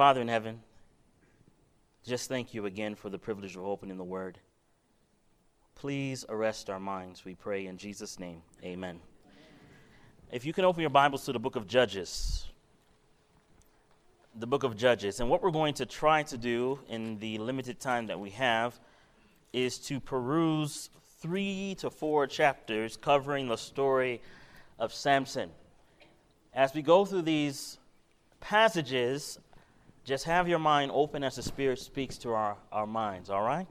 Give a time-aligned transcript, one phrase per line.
[0.00, 0.62] Father in heaven,
[2.06, 4.38] just thank you again for the privilege of opening the word.
[5.74, 8.40] Please arrest our minds, we pray in Jesus' name.
[8.64, 8.98] Amen.
[10.32, 12.48] If you can open your Bibles to the book of Judges,
[14.34, 15.20] the book of Judges.
[15.20, 18.80] And what we're going to try to do in the limited time that we have
[19.52, 20.88] is to peruse
[21.20, 24.22] three to four chapters covering the story
[24.78, 25.50] of Samson.
[26.54, 27.76] As we go through these
[28.40, 29.38] passages,
[30.04, 33.66] just have your mind open as the Spirit speaks to our, our minds, all right?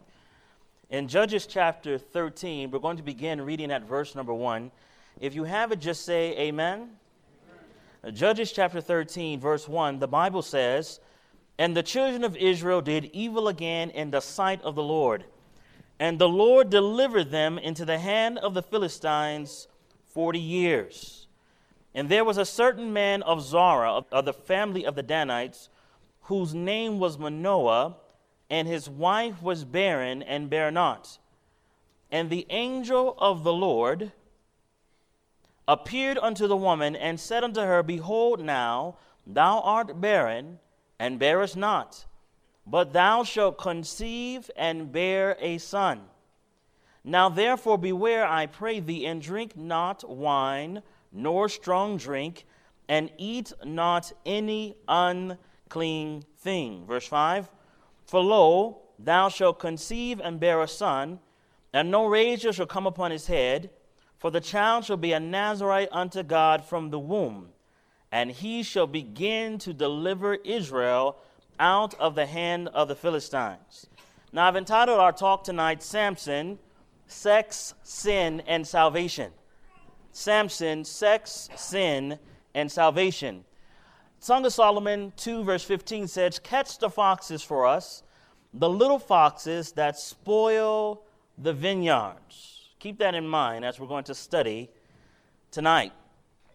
[0.90, 4.72] In Judges chapter 13, we're going to begin reading at verse number 1.
[5.20, 6.90] If you have it, just say amen.
[8.14, 11.00] Judges chapter 13, verse 1, the Bible says,
[11.58, 15.26] And the children of Israel did evil again in the sight of the Lord.
[16.00, 19.68] And the Lord delivered them into the hand of the Philistines
[20.14, 21.28] 40 years.
[21.94, 25.70] And there was a certain man of Zorah, of, the family of the Danites,
[26.30, 27.96] whose name was Manoah,
[28.52, 31.18] and his wife was barren and bare not.
[32.12, 34.12] And the angel of the Lord
[35.68, 40.60] appeared unto the woman and said unto her, Behold, now thou art barren
[41.00, 42.06] and bearest not,
[42.66, 46.02] but thou shalt conceive and bear a son.
[47.04, 52.46] Now therefore beware, I pray thee, and drink not wine nor strong drink,
[52.88, 56.86] and eat not any unclean thing.
[56.86, 57.50] Verse 5
[58.06, 61.20] For lo, thou shalt conceive and bear a son,
[61.74, 63.70] and no razor shall come upon his head
[64.20, 67.50] for the child shall be a Nazarite unto God from the womb,
[68.12, 71.18] and he shall begin to deliver Israel
[71.58, 73.88] out of the hand of the Philistines.
[74.34, 76.60] Now, I've entitled our talk tonight Samson,
[77.08, 79.32] Sex, Sin, and Salvation.
[80.12, 82.20] Samson, Sex, Sin,
[82.54, 83.46] and Salvation.
[84.22, 88.04] Song of Solomon 2, verse 15 says, Catch the foxes for us,
[88.54, 91.04] the little foxes that spoil
[91.38, 92.70] the vineyards.
[92.80, 94.70] Keep that in mind as we're going to study
[95.52, 95.94] tonight.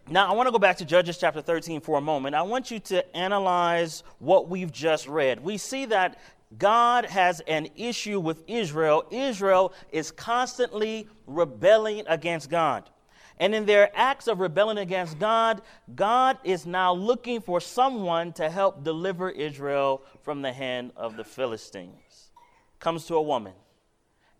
[0.07, 2.35] Now, I want to go back to Judges chapter 13 for a moment.
[2.35, 5.43] I want you to analyze what we've just read.
[5.43, 6.19] We see that
[6.59, 9.05] God has an issue with Israel.
[9.09, 12.91] Israel is constantly rebelling against God.
[13.39, 15.61] And in their acts of rebelling against God,
[15.95, 21.23] God is now looking for someone to help deliver Israel from the hand of the
[21.23, 22.31] Philistines.
[22.79, 23.53] Comes to a woman.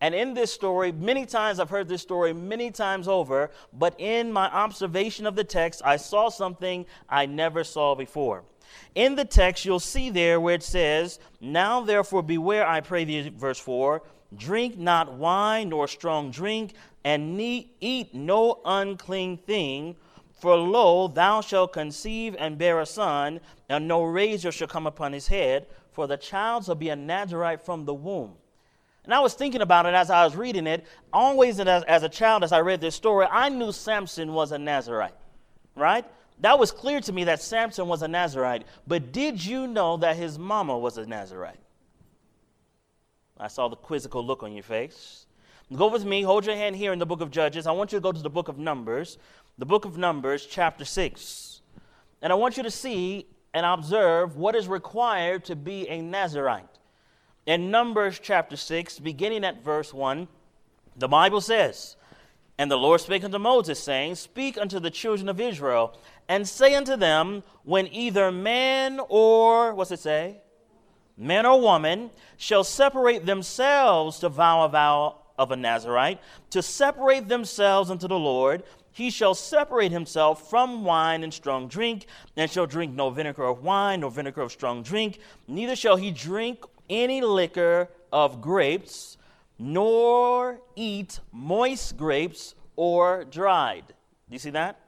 [0.01, 4.31] And in this story, many times I've heard this story many times over, but in
[4.31, 8.43] my observation of the text, I saw something I never saw before.
[8.93, 13.29] In the text, you'll see there where it says, Now therefore beware, I pray thee,
[13.29, 14.03] verse 4,
[14.35, 16.73] drink not wine nor strong drink,
[17.05, 19.95] and eat no unclean thing.
[20.39, 23.39] For lo, thou shalt conceive and bear a son,
[23.69, 27.63] and no razor shall come upon his head, for the child shall be a Nazarite
[27.63, 28.33] from the womb.
[29.05, 30.83] And I was thinking about it as I was reading it.
[31.13, 34.57] Always as, as a child, as I read this story, I knew Samson was a
[34.57, 35.15] Nazarite,
[35.75, 36.05] right?
[36.39, 38.63] That was clear to me that Samson was a Nazarite.
[38.87, 41.59] But did you know that his mama was a Nazarite?
[43.39, 45.24] I saw the quizzical look on your face.
[45.73, 47.65] Go with me, hold your hand here in the book of Judges.
[47.65, 49.17] I want you to go to the book of Numbers,
[49.57, 51.61] the book of Numbers, chapter 6.
[52.21, 56.69] And I want you to see and observe what is required to be a Nazarite.
[57.47, 60.27] In Numbers chapter 6, beginning at verse 1,
[60.97, 61.95] the Bible says,
[62.59, 65.97] And the Lord spake unto Moses, saying, Speak unto the children of Israel,
[66.29, 70.41] and say unto them, When either man or, what's it say?
[71.17, 76.19] Man or woman shall separate themselves to vow a vow of a Nazarite,
[76.49, 82.05] to separate themselves unto the Lord, he shall separate himself from wine and strong drink,
[82.37, 86.11] and shall drink no vinegar of wine, nor vinegar of strong drink, neither shall he
[86.11, 89.17] drink any liquor of grapes,
[89.59, 93.87] nor eat moist grapes or dried.
[93.87, 94.79] Do you see that?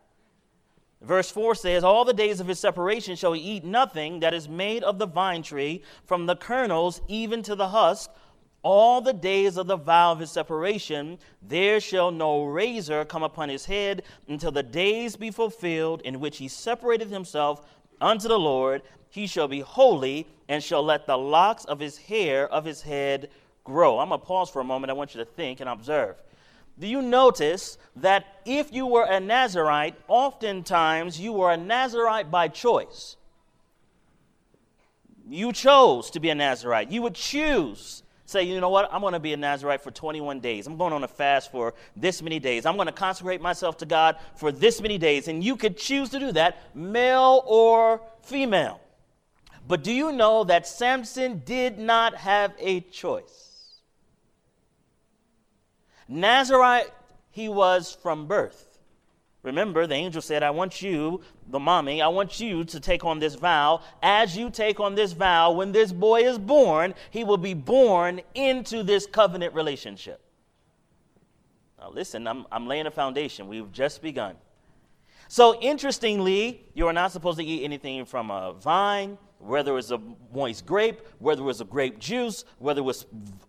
[1.01, 4.49] Verse 4 says, All the days of his separation shall he eat nothing that is
[4.49, 8.09] made of the vine tree, from the kernels even to the husk.
[8.63, 13.49] All the days of the vow of his separation, there shall no razor come upon
[13.49, 17.61] his head until the days be fulfilled in which he separated himself
[18.01, 22.47] unto the Lord, he shall be holy and shall let the locks of his hair
[22.47, 23.29] of his head
[23.63, 23.99] grow.
[23.99, 24.91] I'm going to pause for a moment.
[24.91, 26.21] I want you to think and observe.
[26.79, 32.47] Do you notice that if you were a Nazarite, oftentimes you were a Nazarite by
[32.47, 33.15] choice?
[35.27, 36.91] You chose to be a Nazarite.
[36.91, 40.41] You would choose say, you know what, I'm going to be a Nazarite for 21
[40.41, 40.67] days.
[40.67, 42.65] I'm going on a fast for this many days.
[42.65, 45.29] I'm going to consecrate myself to God for this many days.
[45.29, 48.81] And you could choose to do that, male or female.
[49.67, 53.79] But do you know that Samson did not have a choice?
[56.07, 56.91] Nazarite
[57.31, 58.66] he was from birth.
[59.47, 63.17] Remember, the angel said, I want you, the mommy, I want you to take on
[63.17, 63.81] this vow.
[64.03, 68.19] As you take on this vow, when this boy is born, he will be born
[68.35, 70.19] into this covenant relationship.
[71.79, 73.47] Now, listen, I'm, I'm laying a foundation.
[73.47, 74.35] We've just begun.
[75.29, 79.91] So, interestingly, you are not supposed to eat anything from a vine, whether it was
[79.91, 80.01] a
[80.33, 83.05] moist grape, whether it was a grape juice, whether it was,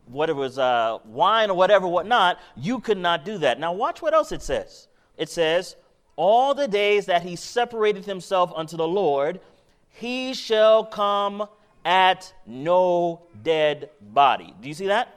[0.07, 2.39] whether it was uh, wine or whatever, whatnot.
[2.57, 3.59] You could not do that.
[3.59, 4.87] Now, watch what else it says.
[5.17, 5.75] It says,
[6.19, 9.41] all the days that he separated himself unto the Lord,
[9.89, 11.49] he shall come
[11.85, 14.53] at no dead body.
[14.61, 15.15] Do you see that?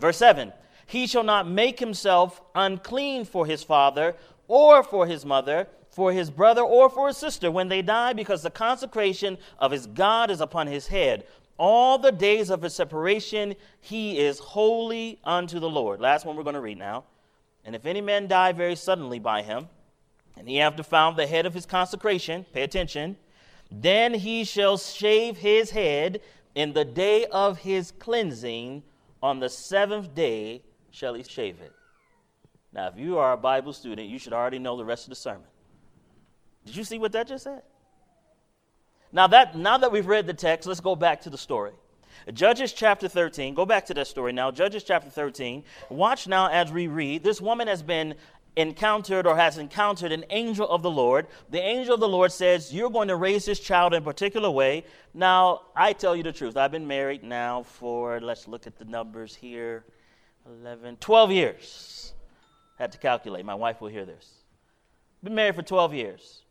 [0.00, 0.52] Verse 7
[0.86, 4.16] He shall not make himself unclean for his father
[4.48, 8.42] or for his mother, for his brother or for his sister when they die, because
[8.42, 11.24] the consecration of his God is upon his head.
[11.56, 16.00] All the days of his separation, he is holy unto the Lord.
[16.00, 17.04] Last one we're going to read now.
[17.64, 19.68] And if any man die very suddenly by him,
[20.40, 23.14] and he have defiled the head of his consecration, pay attention,
[23.70, 26.22] then he shall shave his head
[26.54, 28.82] in the day of his cleansing.
[29.22, 31.74] On the seventh day shall he shave it.
[32.72, 35.16] Now, if you are a Bible student, you should already know the rest of the
[35.16, 35.46] sermon.
[36.64, 37.60] Did you see what that just said?
[39.12, 41.72] Now that now that we've read the text, let's go back to the story.
[42.32, 43.54] Judges chapter 13.
[43.54, 44.50] Go back to that story now.
[44.50, 45.64] Judges chapter 13.
[45.90, 47.24] Watch now as we read.
[47.24, 48.14] This woman has been
[48.56, 51.26] encountered or has encountered an angel of the Lord.
[51.50, 54.50] The angel of the Lord says, You're going to raise this child in a particular
[54.50, 54.84] way.
[55.14, 56.56] Now, I tell you the truth.
[56.56, 59.84] I've been married now for, let's look at the numbers here
[60.46, 62.12] 11, 12 years.
[62.78, 63.44] Had to calculate.
[63.44, 64.28] My wife will hear this.
[65.22, 66.42] Been married for 12 years.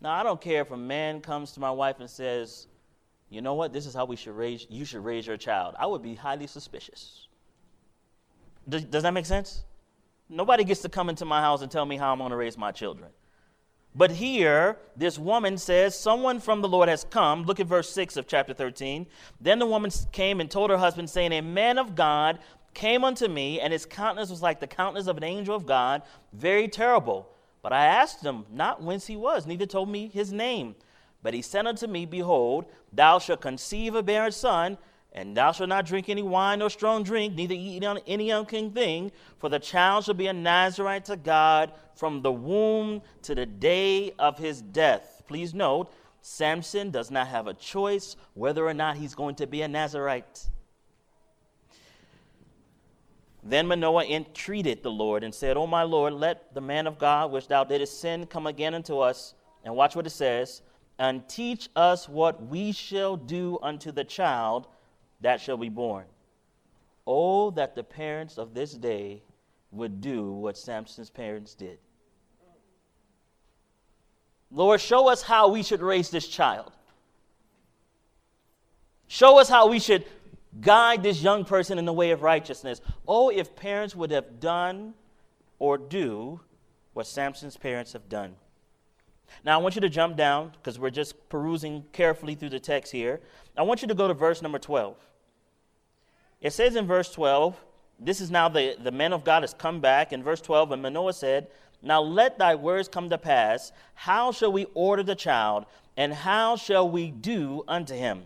[0.00, 2.66] Now, I don't care if a man comes to my wife and says,
[3.30, 3.72] You know what?
[3.72, 5.76] This is how we should raise, you should raise your child.
[5.78, 7.28] I would be highly suspicious.
[8.68, 9.62] Does, does that make sense?
[10.32, 12.56] Nobody gets to come into my house and tell me how I'm going to raise
[12.56, 13.10] my children.
[13.94, 17.42] But here, this woman says, Someone from the Lord has come.
[17.42, 19.06] Look at verse 6 of chapter 13.
[19.42, 22.38] Then the woman came and told her husband, saying, A man of God
[22.72, 26.00] came unto me, and his countenance was like the countenance of an angel of God,
[26.32, 27.28] very terrible.
[27.60, 30.76] But I asked him not whence he was, neither told me his name.
[31.22, 34.78] But he said unto me, Behold, thou shalt conceive a bear son,
[35.14, 39.12] and thou shalt not drink any wine nor strong drink, neither eat any unclean thing,
[39.38, 44.12] for the child shall be a Nazarite to God from the womb to the day
[44.18, 45.22] of his death.
[45.28, 45.92] Please note,
[46.22, 50.48] Samson does not have a choice whether or not he's going to be a Nazarite.
[53.42, 57.32] Then Manoah entreated the Lord and said, O my Lord, let the man of God
[57.32, 59.34] which thou didst send come again unto us.
[59.64, 60.62] And watch what it says,
[60.98, 64.68] and teach us what we shall do unto the child
[65.22, 66.04] that shall be born.
[67.06, 69.22] Oh, that the parents of this day
[69.70, 71.78] would do what Samson's parents did.
[74.50, 76.72] Lord, show us how we should raise this child.
[79.08, 80.04] Show us how we should
[80.60, 82.80] guide this young person in the way of righteousness.
[83.08, 84.94] Oh, if parents would have done
[85.58, 86.40] or do
[86.92, 88.36] what Samson's parents have done.
[89.44, 92.92] Now, I want you to jump down because we're just perusing carefully through the text
[92.92, 93.20] here.
[93.56, 94.96] I want you to go to verse number 12.
[96.42, 97.56] It says in verse 12,
[98.04, 100.12] this is now the, the men of God has come back.
[100.12, 101.46] In verse 12, and Manoah said,
[101.80, 103.70] Now let thy words come to pass.
[103.94, 108.24] How shall we order the child, and how shall we do unto him?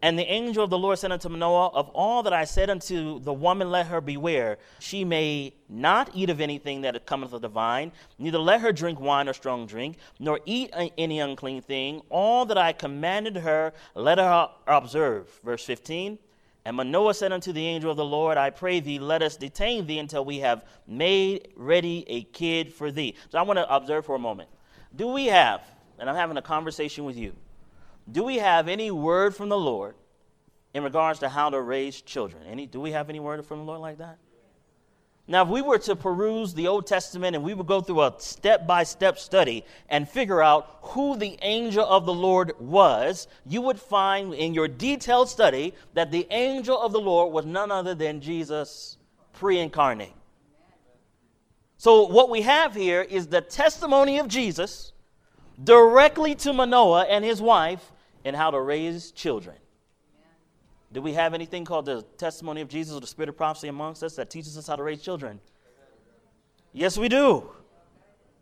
[0.00, 3.18] And the angel of the Lord said unto Manoah, Of all that I said unto
[3.18, 4.58] the woman, let her beware.
[4.78, 9.00] She may not eat of anything that cometh of the vine, neither let her drink
[9.00, 12.02] wine or strong drink, nor eat any unclean thing.
[12.10, 15.40] All that I commanded her, let her observe.
[15.42, 16.18] Verse 15.
[16.64, 19.86] And Manoah said unto the angel of the Lord, I pray thee, let us detain
[19.86, 23.14] thee until we have made ready a kid for thee.
[23.30, 24.50] So I want to observe for a moment.
[24.94, 25.62] Do we have,
[25.98, 27.34] and I'm having a conversation with you,
[28.10, 29.94] do we have any word from the Lord
[30.74, 32.42] in regards to how to raise children?
[32.46, 34.18] Any, do we have any word from the Lord like that?
[35.30, 38.14] Now, if we were to peruse the Old Testament and we would go through a
[38.16, 43.60] step by step study and figure out who the angel of the Lord was, you
[43.60, 47.94] would find in your detailed study that the angel of the Lord was none other
[47.94, 48.96] than Jesus
[49.34, 50.14] pre incarnate.
[51.76, 54.92] So, what we have here is the testimony of Jesus
[55.62, 57.92] directly to Manoah and his wife
[58.24, 59.56] in how to raise children.
[60.92, 64.02] Do we have anything called the testimony of Jesus or the spirit of prophecy amongst
[64.02, 65.40] us that teaches us how to raise children?
[66.72, 67.50] Yes, we do.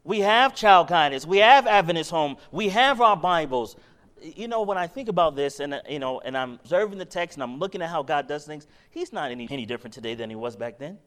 [0.04, 1.26] We have child guidance.
[1.26, 2.36] We have Adventist home.
[2.52, 3.76] We have our Bibles.
[4.22, 7.04] you know, when I think about this and, uh, you know, and I'm observing the
[7.04, 10.14] text and I'm looking at how God does things, he's not any, any different today
[10.14, 10.98] than he was back then.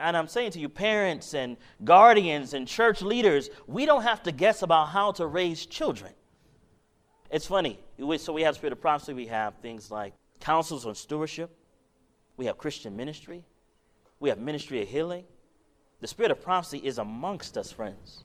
[0.00, 4.32] And I'm saying to you, parents and guardians and church leaders, we don't have to
[4.32, 6.12] guess about how to raise children.
[7.30, 7.78] It's funny.
[8.18, 11.50] So we have spirit of prophecy, we have things like Counsels on Stewardship,
[12.36, 13.44] we have Christian ministry,
[14.20, 15.24] we have ministry of healing.
[16.00, 18.24] The spirit of prophecy is amongst us, friends.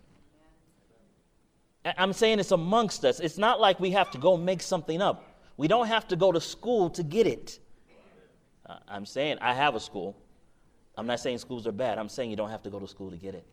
[1.85, 3.19] I'm saying it's amongst us.
[3.19, 5.37] It's not like we have to go make something up.
[5.55, 7.59] We don't have to go to school to get it.
[8.87, 10.15] I'm saying I have a school.
[10.97, 11.97] I'm not saying schools are bad.
[11.97, 13.45] I'm saying you don't have to go to school to get it.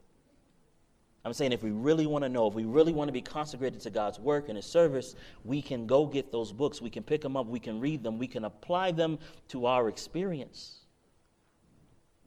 [1.27, 3.81] I'm saying if we really want to know, if we really want to be consecrated
[3.81, 6.81] to God's work and His service, we can go get those books.
[6.81, 7.49] We can pick them up.
[7.49, 8.17] We can read them.
[8.17, 9.19] We can apply them
[9.49, 10.83] to our experience.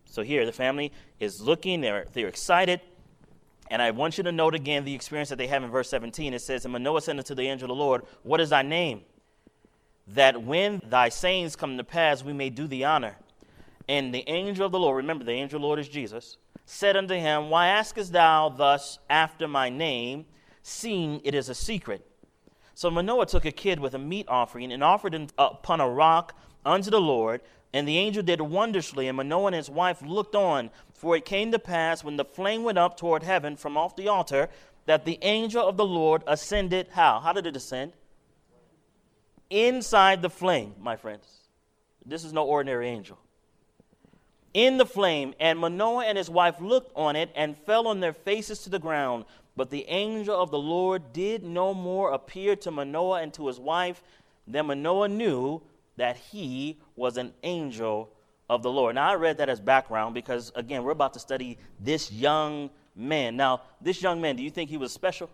[0.03, 2.81] So here, the family is looking, they're, they're excited.
[3.71, 6.33] And I want you to note again the experience that they have in verse 17.
[6.33, 9.03] It says, And Manoah said unto the angel of the Lord, What is thy name?
[10.07, 13.15] That when thy sayings come to pass, we may do thee honor.
[13.87, 16.35] And the angel of the Lord, remember the angel of the Lord is Jesus,
[16.69, 20.27] said unto him, Why askest thou thus after my name,
[20.61, 22.05] seeing it is a secret?
[22.75, 26.37] So Manoah took a kid with a meat offering and offered it upon a rock
[26.63, 27.41] unto the Lord.
[27.73, 30.69] And the angel did wondrously, and Manoah and his wife looked on.
[30.93, 34.07] For it came to pass, when the flame went up toward heaven from off the
[34.07, 34.47] altar,
[34.85, 36.89] that the angel of the Lord ascended.
[36.91, 37.19] How?
[37.19, 37.93] How did it ascend?
[39.49, 41.25] Inside the flame, my friends.
[42.05, 43.17] This is no ordinary angel.
[44.53, 48.13] In the flame, and Manoah and his wife looked on it and fell on their
[48.13, 49.25] faces to the ground.
[49.55, 53.59] But the angel of the Lord did no more appear to Manoah and to his
[53.59, 54.01] wife.
[54.47, 55.61] Then Manoah knew
[55.97, 58.09] that he was an angel
[58.49, 58.95] of the Lord.
[58.95, 63.35] Now, I read that as background because, again, we're about to study this young man.
[63.35, 65.29] Now, this young man, do you think he was special?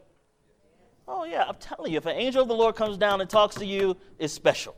[1.08, 3.56] Oh, yeah, I'm telling you, if an angel of the Lord comes down and talks
[3.56, 4.76] to you, it's special.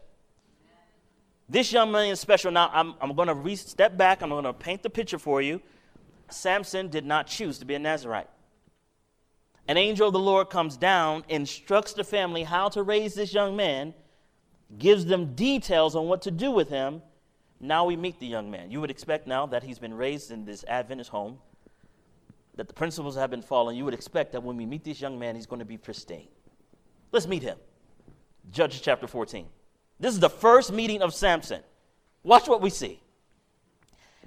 [1.49, 2.51] This young man is special.
[2.51, 5.41] Now, I'm, I'm going to re- step back, I'm going to paint the picture for
[5.41, 5.61] you.
[6.29, 8.29] Samson did not choose to be a Nazarite.
[9.69, 13.55] An angel of the Lord comes down, instructs the family how to raise this young
[13.55, 13.93] man
[14.77, 17.01] gives them details on what to do with him.
[17.59, 18.69] Now we meet the young man.
[18.69, 21.39] You would expect now that he's been raised in this Adventist home,
[22.55, 23.71] that the principles have been followed.
[23.71, 26.27] You would expect that when we meet this young man, he's going to be pristine.
[27.11, 27.57] Let's meet him.
[28.51, 29.47] Judges chapter 14.
[29.99, 31.61] This is the first meeting of Samson.
[32.23, 32.99] Watch what we see.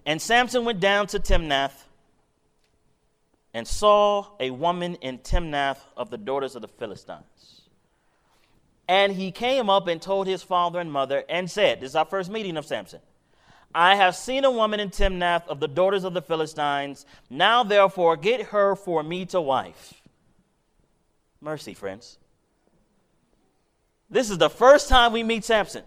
[0.04, 1.84] And Samson went down to Timnath
[3.52, 7.62] and saw a woman in Timnath of the daughters of the Philistines.
[8.88, 12.04] And he came up and told his father and mother and said, This is our
[12.04, 13.00] first meeting of Samson.
[13.72, 17.06] I have seen a woman in Timnath of the daughters of the Philistines.
[17.28, 20.02] Now, therefore, get her for me to wife.
[21.40, 22.18] Mercy, friends.
[24.10, 25.84] This is the first time we meet Samson.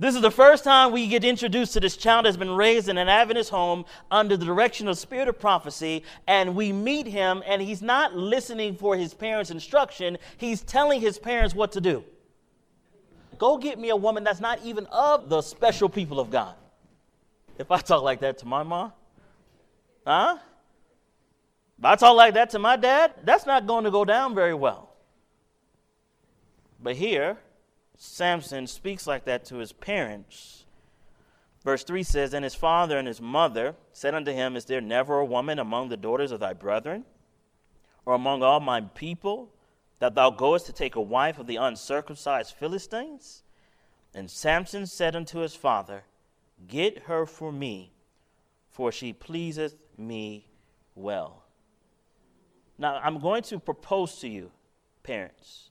[0.00, 2.98] This is the first time we get introduced to this child that's been raised in
[2.98, 7.60] an Adventist home under the direction of spirit of prophecy, and we meet him, and
[7.60, 10.16] he's not listening for his parents' instruction.
[10.36, 12.04] He's telling his parents what to do.
[13.38, 16.54] Go get me a woman that's not even of the special people of God.
[17.58, 18.92] If I talk like that to my mom,
[20.06, 20.38] huh?
[21.76, 24.54] If I talk like that to my dad, that's not going to go down very
[24.54, 24.87] well.
[26.80, 27.38] But here,
[27.96, 30.64] Samson speaks like that to his parents.
[31.64, 35.18] Verse 3 says, And his father and his mother said unto him, Is there never
[35.18, 37.04] a woman among the daughters of thy brethren,
[38.06, 39.50] or among all my people,
[39.98, 43.42] that thou goest to take a wife of the uncircumcised Philistines?
[44.14, 46.04] And Samson said unto his father,
[46.68, 47.92] Get her for me,
[48.70, 50.46] for she pleaseth me
[50.94, 51.42] well.
[52.78, 54.52] Now, I'm going to propose to you,
[55.02, 55.70] parents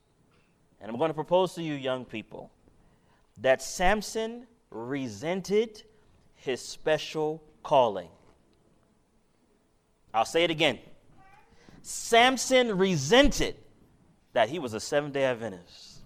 [0.80, 2.50] and I'm going to propose to you, young people,
[3.40, 5.82] that Samson resented
[6.34, 8.08] his special calling.
[10.12, 10.78] I'll say it again.
[11.82, 13.56] Samson resented
[14.32, 16.00] that he was a seven day Adventist.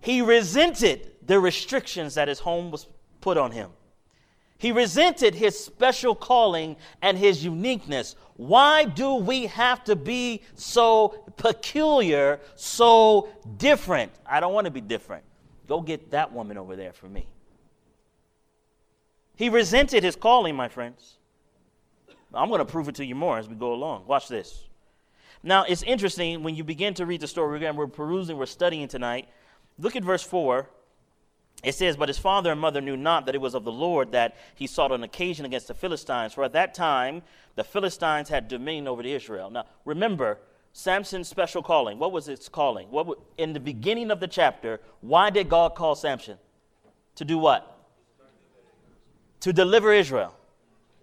[0.00, 2.86] He resented the restrictions that his home was
[3.20, 3.70] put on him.
[4.64, 8.16] He resented his special calling and his uniqueness.
[8.36, 13.28] Why do we have to be so peculiar, so
[13.58, 14.12] different?
[14.24, 15.22] I don't want to be different.
[15.68, 17.26] Go get that woman over there for me.
[19.36, 21.18] He resented his calling, my friends.
[22.32, 24.06] I'm going to prove it to you more as we go along.
[24.06, 24.64] Watch this.
[25.42, 27.58] Now, it's interesting when you begin to read the story.
[27.58, 29.28] Again, we're perusing, we're studying tonight.
[29.78, 30.70] Look at verse 4
[31.64, 34.12] it says, But his father and mother knew not that it was of the Lord
[34.12, 37.22] that he sought an occasion against the Philistines, for at that time
[37.56, 39.50] the Philistines had dominion over Israel.
[39.50, 40.38] Now, remember,
[40.72, 41.98] Samson's special calling.
[41.98, 42.90] What was its calling?
[42.90, 46.36] What in the beginning of the chapter, why did God call Samson?
[47.14, 47.70] To do what?
[49.40, 50.34] To deliver Israel.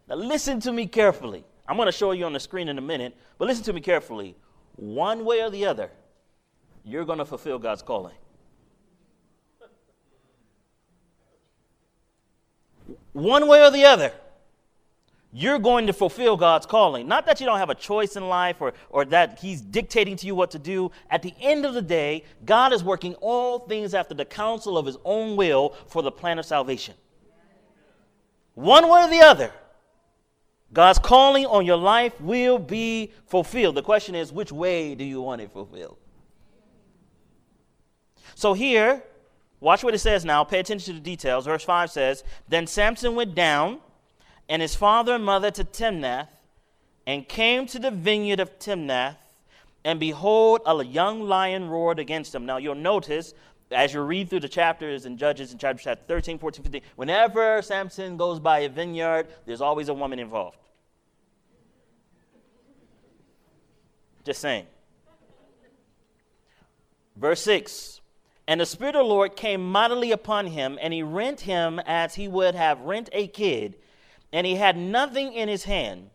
[0.09, 1.45] Now listen to me carefully.
[1.67, 3.79] I'm going to show you on the screen in a minute, but listen to me
[3.79, 4.35] carefully.
[4.75, 5.89] One way or the other,
[6.83, 8.15] you're going to fulfill God's calling.
[13.13, 14.13] One way or the other
[15.33, 17.07] you're going to fulfill God's calling.
[17.07, 20.27] Not that you don't have a choice in life or, or that He's dictating to
[20.27, 20.91] you what to do.
[21.09, 24.85] At the end of the day, God is working all things after the counsel of
[24.85, 26.95] His own will for the plan of salvation.
[28.55, 29.53] One way or the other,
[30.73, 33.75] God's calling on your life will be fulfilled.
[33.75, 35.97] The question is, which way do you want it fulfilled?
[38.35, 39.03] So here,
[39.61, 40.43] watch what it says now.
[40.43, 41.45] Pay attention to the details.
[41.45, 43.79] Verse 5 says Then Samson went down
[44.51, 46.27] and his father and mother to Timnath,
[47.07, 49.15] and came to the vineyard of Timnath,
[49.85, 52.45] and behold, a young lion roared against him.
[52.45, 53.33] Now you'll notice
[53.71, 58.17] as you read through the chapters and Judges in chapter 13, 14, 15, whenever Samson
[58.17, 60.57] goes by a vineyard, there's always a woman involved.
[64.25, 64.67] Just saying.
[67.15, 68.00] Verse 6
[68.51, 72.15] And the Spirit of the Lord came mightily upon him, and he rent him as
[72.15, 73.77] he would have rent a kid
[74.33, 76.09] and he had nothing in his hand,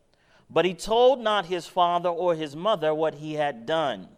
[0.49, 4.09] but he told not his father or his mother what he had done.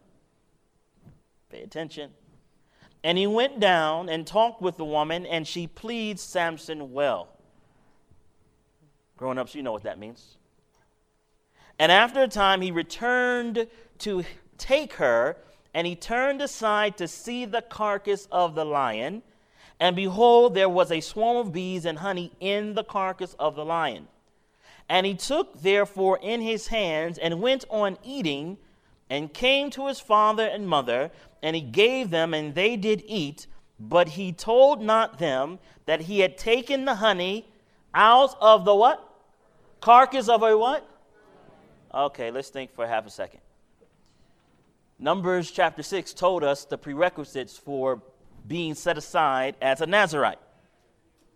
[1.50, 2.10] Pay attention.
[3.02, 7.28] And he went down and talked with the woman, and she pleads Samson well.
[9.16, 10.36] Grown ups, you know what that means.
[11.78, 13.66] And after a time, he returned
[13.98, 14.24] to
[14.58, 15.36] take her,
[15.74, 19.22] and he turned aside to see the carcass of the lion.
[19.80, 23.64] And behold, there was a swarm of bees and honey in the carcass of the
[23.64, 24.08] lion.
[24.88, 28.58] And he took therefore in his hands and went on eating,
[29.10, 31.10] and came to his father and mother,
[31.42, 33.46] and he gave them, and they did eat.
[33.80, 37.48] But he told not them that he had taken the honey
[37.94, 39.04] out of the what?
[39.80, 40.86] Carcass of a what?
[41.94, 43.40] Okay, let's think for half a second.
[44.98, 48.02] Numbers chapter 6 told us the prerequisites for
[48.46, 50.40] being set aside as a Nazarite.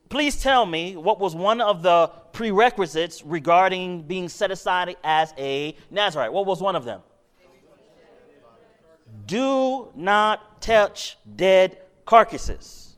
[0.09, 5.77] Please tell me what was one of the prerequisites regarding being set aside as a
[5.91, 6.33] Nazarite?
[6.33, 7.03] What was one of them?
[9.27, 12.97] Do not touch dead carcasses.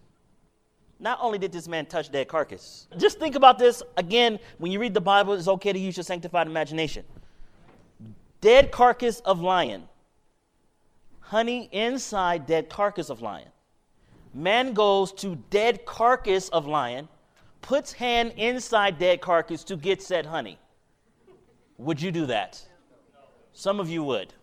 [0.99, 4.39] Not only did this man touch dead carcass, just think about this again.
[4.57, 7.05] When you read the Bible, it's okay to use your sanctified imagination.
[8.41, 9.89] Dead carcass of lion,
[11.25, 13.49] honey inside dead carcass of lion
[14.35, 17.09] man goes to dead carcass of lion,
[17.63, 20.59] puts hand inside dead carcass to get said honey.
[21.79, 22.61] Would you do that?
[23.53, 24.35] Some of you would.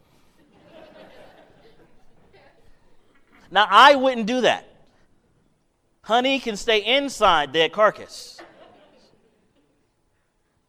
[3.51, 4.65] now, I wouldn't do that.
[6.03, 8.41] Honey can stay inside dead carcass.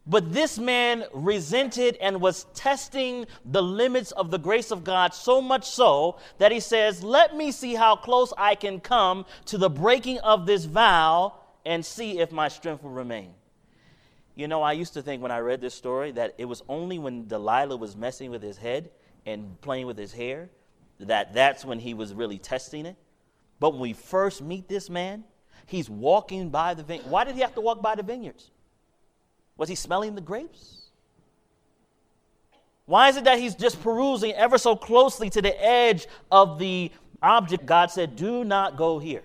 [0.05, 5.41] But this man resented and was testing the limits of the grace of God so
[5.41, 9.69] much so that he says, Let me see how close I can come to the
[9.69, 11.35] breaking of this vow
[11.65, 13.33] and see if my strength will remain.
[14.35, 16.99] You know, I used to think when I read this story that it was only
[16.99, 18.89] when Delilah was messing with his head
[19.25, 20.49] and playing with his hair
[20.99, 22.97] that that's when he was really testing it.
[23.59, 25.23] But when we first meet this man,
[25.65, 27.09] he's walking by the vineyard.
[27.09, 28.51] Why did he have to walk by the vineyards?
[29.57, 30.89] Was he smelling the grapes?
[32.85, 36.91] Why is it that he's just perusing ever so closely to the edge of the
[37.21, 37.65] object?
[37.65, 39.23] God said, Do not go here.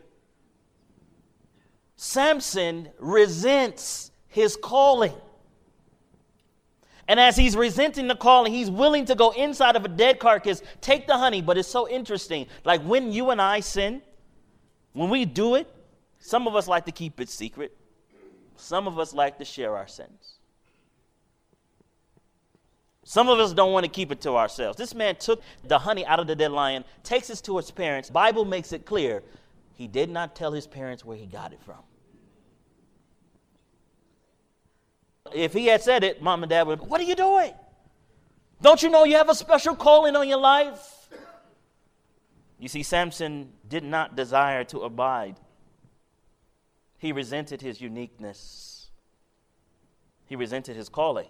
[1.96, 5.14] Samson resents his calling.
[7.08, 10.62] And as he's resenting the calling, he's willing to go inside of a dead carcass,
[10.82, 11.40] take the honey.
[11.40, 12.46] But it's so interesting.
[12.64, 14.02] Like when you and I sin,
[14.92, 15.66] when we do it,
[16.18, 17.74] some of us like to keep it secret.
[18.60, 20.34] Some of us like to share our sins.
[23.04, 24.76] Some of us don't want to keep it to ourselves.
[24.76, 28.10] This man took the honey out of the dead lion, takes it to his parents.
[28.10, 29.22] Bible makes it clear
[29.74, 31.78] he did not tell his parents where he got it from.
[35.32, 37.54] If he had said it, mom and dad would, What are you doing?
[38.60, 41.08] Don't you know you have a special calling on your life?
[42.58, 45.36] You see, Samson did not desire to abide
[46.98, 48.90] he resented his uniqueness,
[50.26, 51.28] he resented his calling.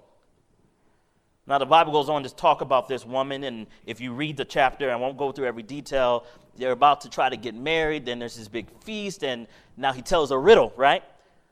[1.47, 4.45] Now, the Bible goes on to talk about this woman, and if you read the
[4.45, 6.27] chapter, I won't go through every detail.
[6.57, 10.03] They're about to try to get married, then there's this big feast, and now he
[10.03, 11.03] tells a riddle, right?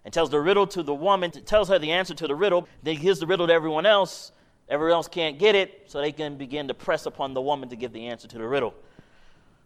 [0.04, 2.96] And tells the riddle to the woman, tells her the answer to the riddle, then
[2.96, 4.32] gives the riddle to everyone else.
[4.68, 7.76] Everyone else can't get it, so they can begin to press upon the woman to
[7.76, 8.74] give the answer to the riddle.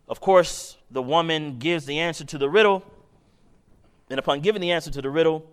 [0.08, 2.84] Of course, the woman gives the answer to the riddle,
[4.10, 5.48] and upon giving the answer to the riddle,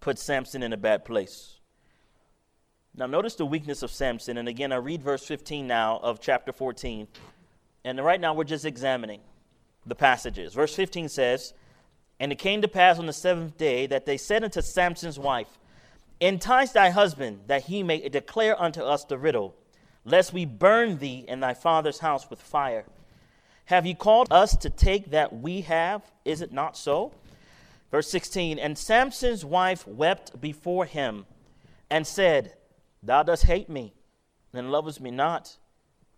[0.00, 1.58] put Samson in a bad place.
[2.94, 4.36] Now, notice the weakness of Samson.
[4.36, 7.08] And again, I read verse 15 now of chapter 14.
[7.84, 9.20] And right now, we're just examining
[9.84, 10.54] the passages.
[10.54, 11.54] Verse 15 says,
[12.20, 15.58] And it came to pass on the seventh day that they said unto Samson's wife,
[16.20, 19.56] Entice thy husband, that he may declare unto us the riddle,
[20.04, 22.84] lest we burn thee and thy father's house with fire.
[23.64, 26.02] Have you called us to take that we have?
[26.24, 27.12] Is it not so?
[27.92, 31.26] Verse 16 And Samson's wife wept before him
[31.88, 32.54] and said,
[33.04, 33.94] Thou dost hate me,
[34.52, 35.58] and lovest me not.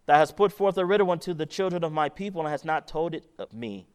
[0.07, 2.89] Thou hast put forth a riddle unto the children of my people, and hast not
[2.89, 3.87] told it of me.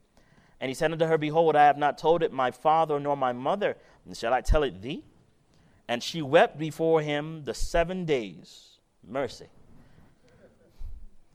[0.60, 3.32] And he said unto her, Behold, I have not told it my father nor my
[3.32, 5.06] mother, and shall I tell it thee?
[5.88, 8.80] And she wept before him the seven days.
[9.08, 9.48] Mercy.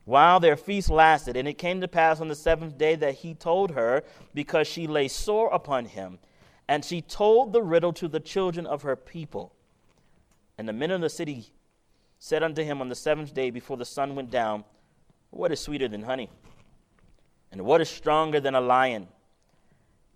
[0.04, 3.32] While their feast lasted, and it came to pass on the seventh day that he
[3.34, 4.04] told her,
[4.34, 6.18] because she lay sore upon him.
[6.68, 9.52] And she told the riddle to the children of her people.
[10.56, 11.48] And the men of the city
[12.18, 14.64] said unto him on the seventh day before the sun went down,
[15.30, 16.30] What is sweeter than honey?
[17.52, 19.08] And what is stronger than a lion?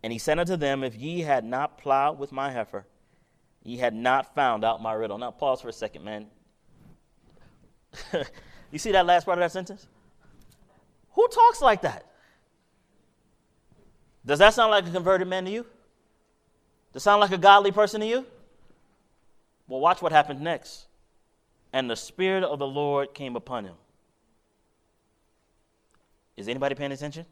[0.02, 2.86] And he said unto them, If ye had not plowed with my heifer,
[3.62, 5.18] ye had not found out my riddle.
[5.18, 6.26] Now pause for a second, man.
[8.72, 9.86] you see that last part of that sentence?
[11.12, 12.06] Who talks like that?
[14.24, 15.66] Does that sound like a converted man to you?
[16.92, 18.26] Does sound like a godly person to you?
[19.66, 20.86] Well, watch what happens next.
[21.72, 23.74] And the Spirit of the Lord came upon him.
[26.36, 27.26] Is anybody paying attention?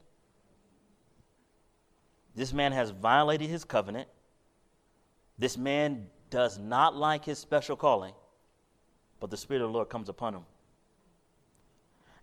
[2.34, 4.08] This man has violated his covenant.
[5.38, 8.12] This man does not like his special calling,
[9.20, 10.42] but the Spirit of the Lord comes upon him.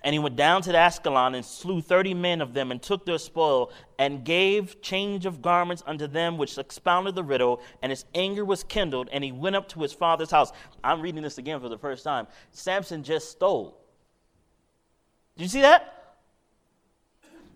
[0.04, 3.18] And he went down to Ascalon and slew thirty men of them and took their
[3.18, 7.62] spoil and gave change of garments unto them which expounded the riddle.
[7.82, 10.52] And his anger was kindled and he went up to his father's house.
[10.84, 12.28] I'm reading this again for the first time.
[12.52, 13.80] Samson just stole.
[15.38, 16.18] Did you see that?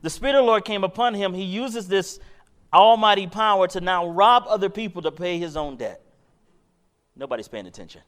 [0.02, 1.34] The Spirit of the Lord came upon him.
[1.34, 2.18] He uses this
[2.74, 6.02] almighty power to now rob other people to pay his own debt.
[7.16, 8.02] Nobody's paying attention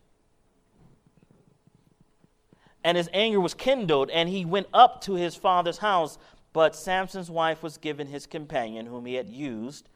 [2.90, 6.18] and his anger was kindled, and he went up to his father's house.
[6.54, 9.88] But Samson's wife was given his companion, whom he had used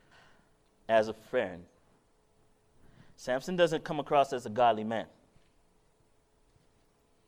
[0.87, 1.63] as a friend.
[3.15, 5.07] Samson doesn't come across as a godly man.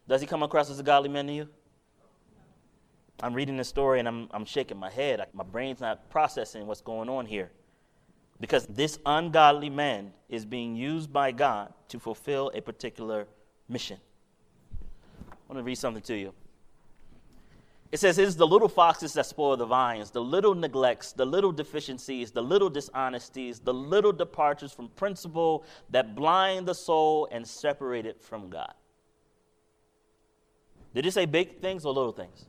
[0.08, 1.50] Does he come across as a godly man to you?
[3.24, 5.26] I'm reading this story and I'm, I'm shaking my head.
[5.34, 7.50] My brain's not processing what's going on here.
[8.40, 13.26] Because this ungodly man is being used by God to fulfill a particular
[13.68, 13.98] mission.
[15.48, 16.34] I want to read something to you.
[17.92, 21.52] It says, It's the little foxes that spoil the vines, the little neglects, the little
[21.52, 28.06] deficiencies, the little dishonesties, the little departures from principle that blind the soul and separate
[28.06, 28.74] it from God.
[30.94, 32.46] Did it say big things or little things?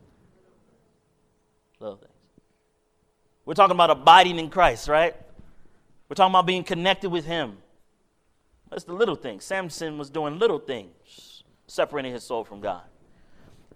[1.81, 2.13] Little things.
[3.45, 5.15] We're talking about abiding in Christ, right?
[6.09, 7.59] We're talking about being connected with Him.
[8.71, 9.45] That's the little things.
[9.45, 11.36] Samson was doing little things
[11.67, 12.83] separating his soul from God.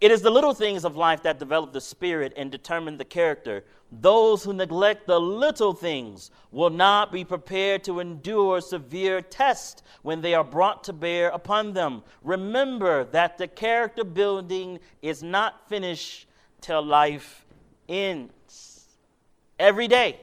[0.01, 3.65] It is the little things of life that develop the spirit and determine the character.
[3.93, 10.23] Those who neglect the little things will not be prepared to endure severe tests when
[10.23, 12.03] they are brought to bear upon them.
[12.23, 16.27] Remember that the character building is not finished
[16.63, 17.45] till life
[17.87, 18.87] ends.
[19.59, 20.21] Every day,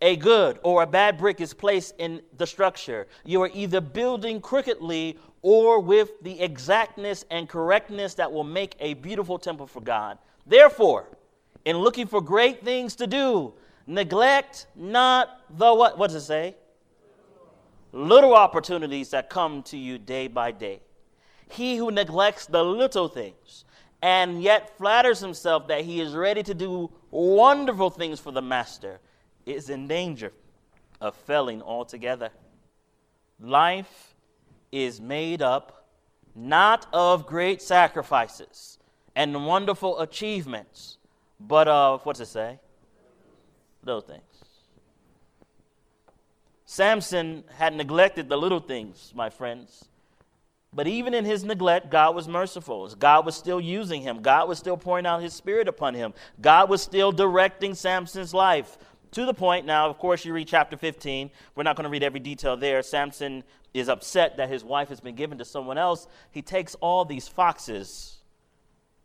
[0.00, 3.06] a good or a bad brick is placed in the structure.
[3.24, 8.94] You are either building crookedly or with the exactness and correctness that will make a
[8.94, 10.18] beautiful temple for God.
[10.46, 11.08] Therefore,
[11.64, 13.52] in looking for great things to do,
[13.86, 15.98] neglect not the what?
[15.98, 16.56] What does it say?
[17.92, 20.80] Little opportunities that come to you day by day.
[21.50, 23.64] He who neglects the little things
[24.00, 28.98] and yet flatters himself that he is ready to do wonderful things for the master
[29.46, 30.32] is in danger
[31.00, 32.30] of failing altogether.
[33.40, 34.11] Life
[34.72, 35.86] is made up
[36.34, 38.78] not of great sacrifices
[39.14, 40.96] and wonderful achievements,
[41.38, 42.58] but of, what's it say?
[43.84, 44.22] Those things.
[46.64, 49.84] Samson had neglected the little things, my friends.
[50.74, 52.88] But even in his neglect, God was merciful.
[52.98, 54.22] God was still using him.
[54.22, 56.14] God was still pouring out his spirit upon him.
[56.40, 58.78] God was still directing Samson's life.
[59.12, 61.30] To the point, now, of course, you read chapter 15.
[61.54, 62.82] We're not going to read every detail there.
[62.82, 63.44] Samson
[63.74, 66.06] is upset that his wife has been given to someone else.
[66.30, 68.18] He takes all these foxes,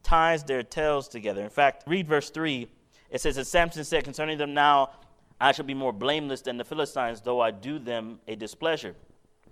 [0.03, 1.43] ties their tails together.
[1.43, 2.69] In fact, read verse 3.
[3.09, 4.91] It says, As Samson said concerning them, Now
[5.41, 8.95] I shall be more blameless than the Philistines, though I do them a displeasure.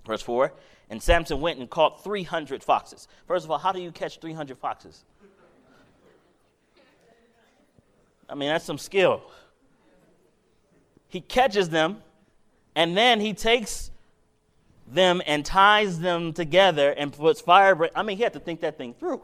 [0.05, 0.53] Verse 4
[0.89, 3.09] And Samson went and caught 300 foxes.
[3.27, 5.03] First of all, how do you catch 300 foxes?
[8.29, 9.21] I mean, that's some skill.
[11.15, 12.03] He catches them,
[12.75, 13.89] and then he takes
[14.85, 17.89] them and ties them together and puts fire.
[17.95, 19.21] I mean, he had to think that thing through.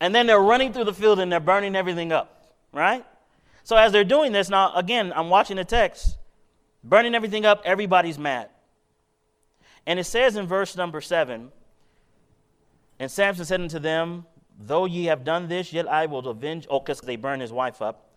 [0.00, 3.06] And then they're running through the field and they're burning everything up, right?
[3.64, 6.18] So as they're doing this, now again, I'm watching the text,
[6.84, 8.50] burning everything up, everybody's mad.
[9.86, 11.52] And it says in verse number seven,
[12.98, 14.26] and Samson said unto them,
[14.60, 16.66] Though ye have done this, yet I will avenge.
[16.68, 18.11] Oh, because they burn his wife up.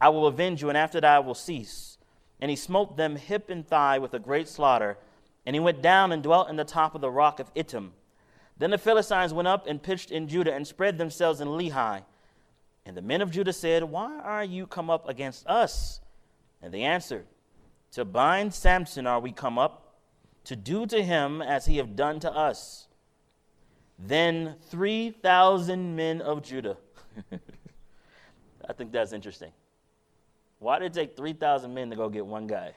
[0.00, 1.98] I will avenge you, and after that I will cease.
[2.40, 4.98] And he smote them hip and thigh with a great slaughter.
[5.46, 7.90] And he went down and dwelt in the top of the rock of Etam.
[8.58, 12.02] Then the Philistines went up and pitched in Judah and spread themselves in Lehi.
[12.84, 16.00] And the men of Judah said, Why are you come up against us?
[16.60, 17.26] And they answered,
[17.92, 19.94] To bind Samson are we come up,
[20.44, 22.88] to do to him as he have done to us.
[23.98, 26.76] Then 3,000 men of Judah.
[28.68, 29.52] I think that's interesting.
[30.62, 32.72] Why did it take 3,000 men to go get one guy?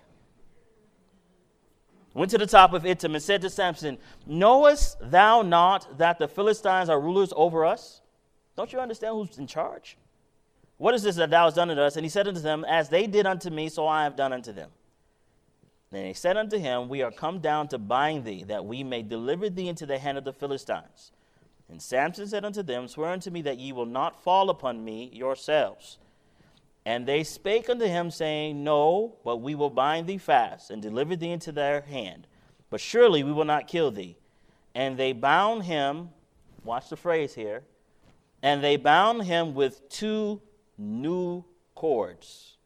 [2.15, 6.27] Went to the top of Etam and said to Samson, Knowest thou not that the
[6.27, 8.01] Philistines are rulers over us?
[8.57, 9.97] Don't you understand who's in charge?
[10.77, 11.95] What is this that thou hast done unto us?
[11.95, 14.51] And he said unto them, As they did unto me, so I have done unto
[14.51, 14.71] them.
[15.91, 19.03] Then he said unto him, We are come down to bind thee, that we may
[19.03, 21.11] deliver thee into the hand of the Philistines.
[21.69, 25.11] And Samson said unto them, Swear unto me that ye will not fall upon me
[25.13, 25.99] yourselves.
[26.85, 31.15] And they spake unto him, saying, No, but we will bind thee fast, and deliver
[31.15, 32.27] thee into their hand.
[32.69, 34.17] But surely we will not kill thee.
[34.75, 36.09] And they bound him,
[36.63, 37.63] watch the phrase here,
[38.43, 40.41] and they bound him with two
[40.77, 41.43] new
[41.73, 42.57] cords.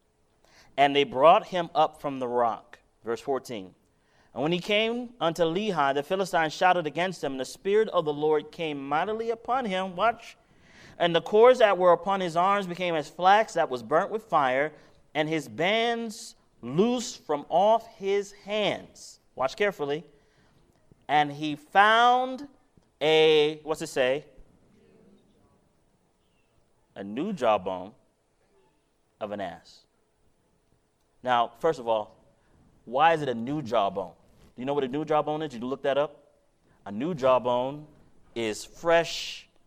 [0.76, 2.78] And they brought him up from the rock.
[3.04, 3.74] Verse 14.
[4.34, 8.04] And when he came unto Lehi, the Philistines shouted against him, and the Spirit of
[8.04, 9.96] the Lord came mightily upon him.
[9.96, 10.36] Watch.
[11.00, 14.22] And the cords that were upon his arms became as flax that was burnt with
[14.24, 14.70] fire,
[15.14, 19.18] and his bands loosed from off his hands.
[19.34, 20.04] Watch carefully.
[21.08, 22.46] And he found
[23.00, 24.26] a, what's it say?
[26.94, 27.92] A new jawbone
[29.22, 29.80] of an ass.
[31.22, 32.14] Now, first of all,
[32.84, 34.12] why is it a new jawbone?
[34.54, 35.52] Do you know what a new jawbone is?
[35.52, 36.24] Did you look that up?
[36.84, 37.86] A new jawbone
[38.34, 38.66] is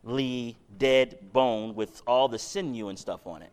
[0.03, 3.51] freshly dead bone with all the sinew and stuff on it.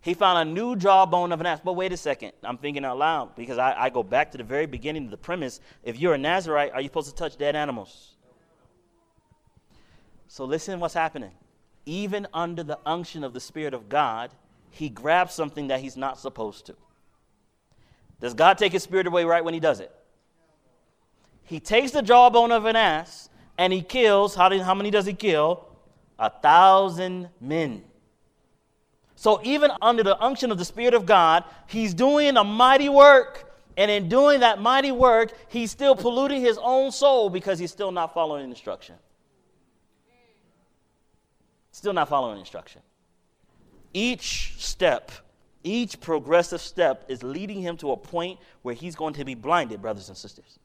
[0.00, 1.60] He found a new jawbone of an ass.
[1.62, 2.32] But wait a second.
[2.42, 5.16] I'm thinking out loud because I, I go back to the very beginning of the
[5.16, 5.60] premise.
[5.84, 8.16] If you're a Nazarite, are you supposed to touch dead animals?
[10.26, 11.30] So listen what's happening.
[11.86, 14.32] Even under the unction of the Spirit of God,
[14.70, 16.74] he grabs something that he's not supposed to.
[18.20, 19.92] Does God take his spirit away right when he does it?
[21.44, 25.06] He takes the jawbone of an ass and he kills, how, did, how many does
[25.06, 25.66] he kill?
[26.18, 27.82] A thousand men.
[29.16, 33.48] So even under the unction of the Spirit of God, he's doing a mighty work.
[33.76, 37.90] And in doing that mighty work, he's still polluting his own soul because he's still
[37.90, 38.96] not following instruction.
[41.70, 42.82] Still not following instruction.
[43.94, 45.10] Each step
[45.64, 49.80] each progressive step is leading him to a point where he's going to be blinded,
[49.80, 50.58] brothers and sisters.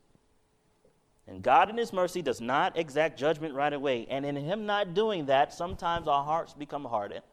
[1.28, 4.08] And God, in His mercy, does not exact judgment right away.
[4.10, 7.24] And in Him not doing that, sometimes our hearts become hardened.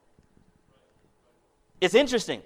[1.80, 2.42] It's interesting,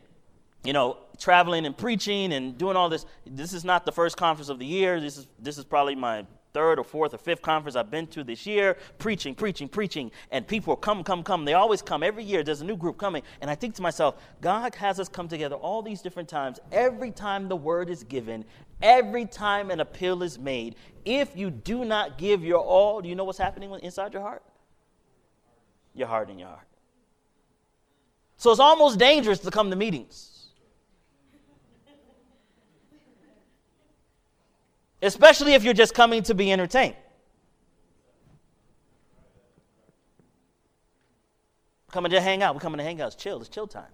[0.64, 3.06] you know, traveling and preaching and doing all this.
[3.26, 5.00] This is not the first conference of the year.
[5.00, 8.24] This is, this is probably my third or fourth or fifth conference I've been to
[8.24, 11.44] this year, preaching, preaching, preaching, and people come, come, come.
[11.44, 12.42] They always come every year.
[12.42, 13.22] There's a new group coming.
[13.40, 16.58] And I think to myself, God has us come together all these different times.
[16.72, 18.44] Every time the word is given,
[18.82, 23.14] every time an appeal is made, if you do not give your all, do you
[23.14, 24.42] know what's happening inside your heart?
[25.94, 26.66] Your heart in your heart.
[28.36, 30.38] So it's almost dangerous to come to meetings.
[35.02, 36.96] especially if you're just coming to be entertained.
[41.90, 42.54] Coming to hang out.
[42.54, 43.08] We're coming to hang out.
[43.08, 43.40] It's chill.
[43.40, 43.90] It's chill time.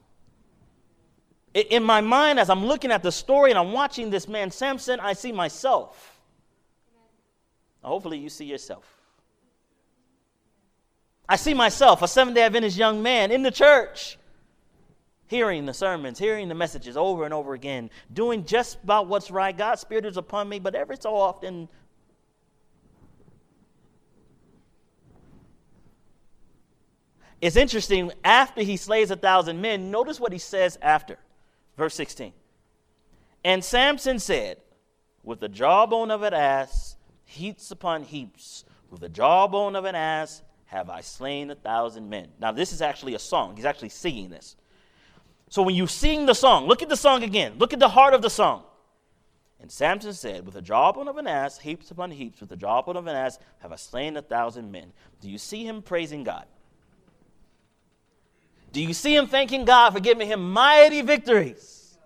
[1.55, 4.99] In my mind, as I'm looking at the story and I'm watching this man, Samson,
[4.99, 6.19] I see myself.
[7.81, 8.85] Hopefully, you see yourself.
[11.29, 14.19] I see myself, a Seventh day Adventist young man in the church,
[15.29, 19.57] hearing the sermons, hearing the messages over and over again, doing just about what's right.
[19.57, 21.69] God's Spirit is upon me, but every so often,
[27.40, 28.11] it's interesting.
[28.25, 31.17] After he slays a thousand men, notice what he says after.
[31.77, 32.33] Verse 16.
[33.45, 34.59] And Samson said,
[35.23, 40.43] With the jawbone of an ass, heaps upon heaps, with the jawbone of an ass,
[40.67, 42.29] have I slain a thousand men.
[42.41, 43.57] Now, this is actually a song.
[43.57, 44.57] He's actually singing this.
[45.51, 47.55] So when you sing the song, look at the song again.
[47.59, 48.65] Look at the heart of the song.
[49.61, 52.97] And Samson said, With the jawbone of an ass, heaps upon heaps, with the jawbone
[52.97, 54.93] of an ass, have I slain a thousand men.
[55.21, 56.47] Do you see him praising God?
[58.75, 61.97] Do you see him thanking God for giving him mighty victories?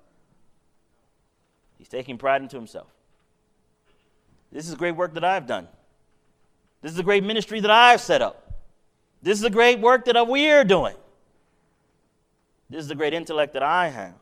[1.78, 2.88] He's taking pride into himself.
[4.52, 5.66] This is great work that I've done.
[6.82, 8.52] This is a great ministry that I've set up.
[9.22, 10.94] This is a great work that we're doing.
[12.68, 14.12] This is the great intellect that I have.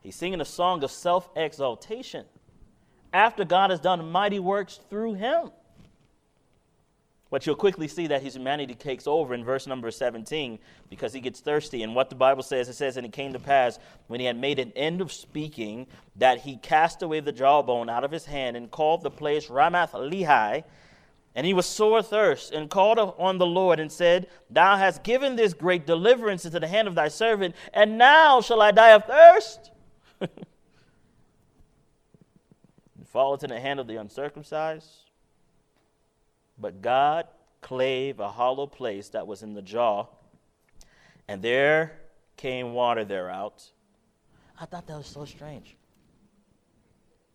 [0.00, 2.24] He's singing a song of self exaltation
[3.12, 5.52] after God has done mighty works through him.
[7.30, 11.20] But you'll quickly see that his humanity takes over in verse number 17 because he
[11.20, 11.84] gets thirsty.
[11.84, 14.36] And what the Bible says, it says, And it came to pass when he had
[14.36, 18.56] made an end of speaking that he cast away the jawbone out of his hand
[18.56, 20.64] and called the place Ramath Lehi
[21.34, 25.36] and he was sore thirst and called on the Lord and said, Thou hast given
[25.36, 29.04] this great deliverance into the hand of thy servant, and now shall I die of
[29.04, 29.70] thirst?
[30.20, 30.30] and
[33.06, 35.09] fall into the hand of the uncircumcised.
[36.60, 37.26] But God
[37.60, 40.06] clave a hollow place that was in the jaw,
[41.28, 41.98] and there
[42.36, 43.70] came water thereout.
[44.60, 45.76] I thought that was so strange.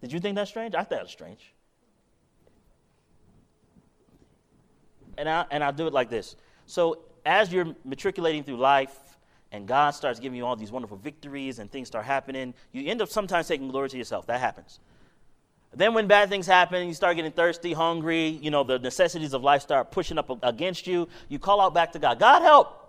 [0.01, 0.75] Did you think that's strange?
[0.75, 1.55] I thought it was strange.
[5.17, 6.35] and I and I'll do it like this.
[6.65, 9.17] So as you're matriculating through life
[9.51, 13.01] and God starts giving you all these wonderful victories and things start happening, you end
[13.01, 14.25] up sometimes taking glory to yourself.
[14.27, 14.79] That happens.
[15.75, 19.43] Then when bad things happen, you start getting thirsty, hungry, you know, the necessities of
[19.43, 22.81] life start pushing up against you, you call out back to God, God help.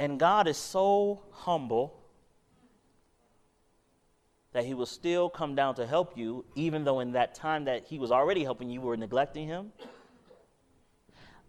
[0.00, 1.94] And God is so humble
[4.52, 7.84] that he will still come down to help you, even though in that time that
[7.84, 9.72] he was already helping you, were neglecting him.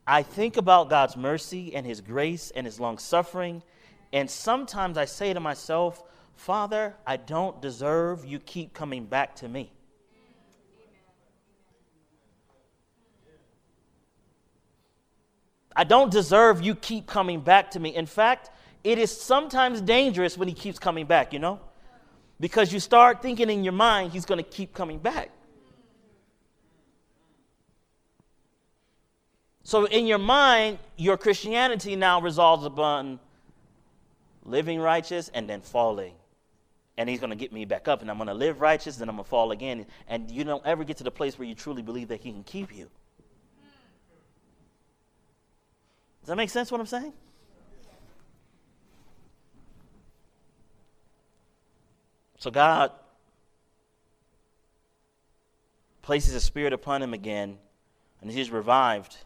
[0.06, 3.64] I think about God's mercy and his grace and his long suffering,
[4.12, 6.04] and sometimes I say to myself,
[6.36, 9.72] Father, I don't deserve you keep coming back to me.
[15.76, 17.96] I don't deserve you keep coming back to me.
[17.96, 18.52] In fact,
[18.84, 21.60] it is sometimes dangerous when he keeps coming back, you know?
[22.40, 25.30] Because you start thinking in your mind, he's going to keep coming back.
[29.64, 33.20] So, in your mind, your Christianity now resolves upon
[34.44, 36.14] living righteous and then falling.
[36.98, 39.10] And he's going to get me back up, and I'm going to live righteous, and
[39.10, 39.86] I'm going to fall again.
[40.08, 42.44] And you don't ever get to the place where you truly believe that he can
[42.44, 42.90] keep you.
[46.22, 47.14] Does that make sense what I'm saying?
[52.38, 52.92] So God
[56.02, 57.58] places a spirit upon him again,
[58.22, 59.18] and he's revived.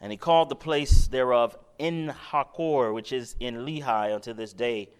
[0.00, 4.90] And he called the place thereof En Hakkore, which is in Lehi unto this day.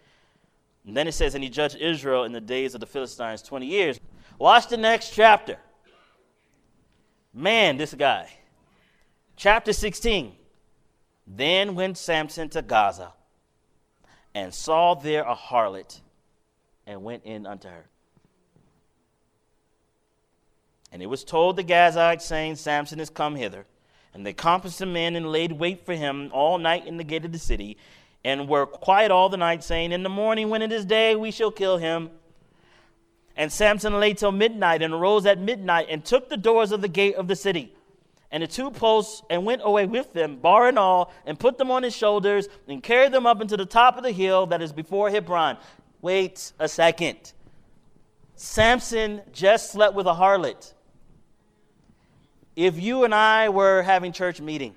[0.86, 3.66] And then it says, And he judged Israel in the days of the Philistines 20
[3.66, 4.00] years.
[4.38, 5.58] Watch the next chapter.
[7.34, 8.30] Man, this guy.
[9.36, 10.32] Chapter 16.
[11.26, 13.12] Then went Samson to Gaza
[14.34, 16.00] and saw there a harlot
[16.86, 17.86] and went in unto her.
[20.92, 23.66] And it was told the Gazites, saying, Samson is come hither.
[24.14, 27.24] And they compassed him in and laid wait for him all night in the gate
[27.24, 27.76] of the city,
[28.24, 31.30] and were quiet all the night, saying, In the morning, when it is day, we
[31.30, 32.10] shall kill him.
[33.36, 36.88] And Samson lay till midnight, and arose at midnight, and took the doors of the
[36.88, 37.74] gate of the city,
[38.30, 41.70] and the two posts, and went away with them, bar and all, and put them
[41.70, 44.72] on his shoulders, and carried them up into the top of the hill that is
[44.72, 45.58] before Hebron.
[46.00, 47.32] Wait a second.
[48.36, 50.72] Samson just slept with a harlot.
[52.54, 54.74] If you and I were having church meeting,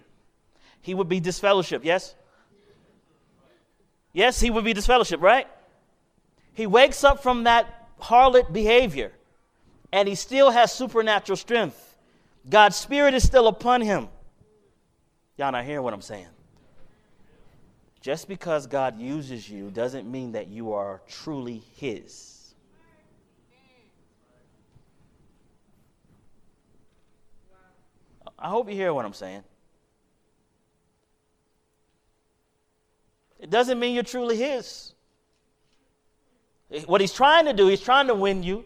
[0.82, 2.16] he would be disfellowship, yes?
[4.14, 5.48] Yes, he would be disfellowship, right?
[6.54, 9.12] He wakes up from that harlot behavior
[9.92, 11.98] and he still has supernatural strength.
[12.50, 14.08] God's spirit is still upon him.
[15.38, 16.28] Y'all not hearing what I'm saying?
[18.02, 22.54] Just because God uses you doesn't mean that you are truly His.
[28.38, 29.44] I hope you hear what I'm saying.
[33.40, 34.94] It doesn't mean you're truly His.
[36.86, 38.66] What He's trying to do, He's trying to win you.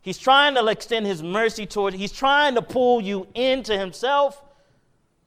[0.00, 2.00] He's trying to extend His mercy toward you.
[2.00, 4.42] He's trying to pull you into Himself.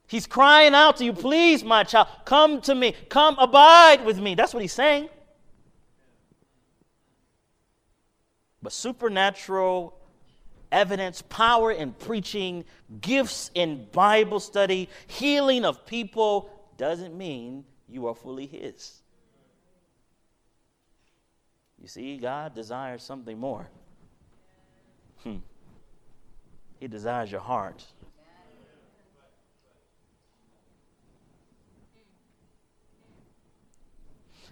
[0.08, 2.94] He's crying out to you, please, my child, come to me.
[3.10, 4.36] Come abide with me.
[4.36, 5.10] That's what He's saying.
[8.62, 9.98] But supernatural
[10.72, 12.66] evidence, power in preaching,
[13.00, 19.02] gifts in Bible study, healing of people doesn't mean you are fully His.
[21.82, 23.68] You see, God desires something more.
[25.24, 25.38] Hmm.
[26.80, 27.86] He desires your heart.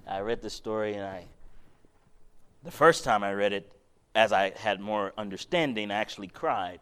[0.05, 1.25] I read this story and I
[2.63, 3.71] the first time I read it,
[4.15, 6.79] as I had more understanding, I actually cried.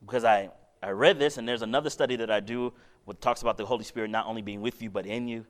[0.00, 0.50] Because I,
[0.82, 2.72] I read this, and there's another study that I do
[3.06, 5.46] that talks about the Holy Spirit not only being with you, but in you.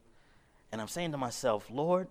[0.72, 2.09] And I'm saying to myself, Lord,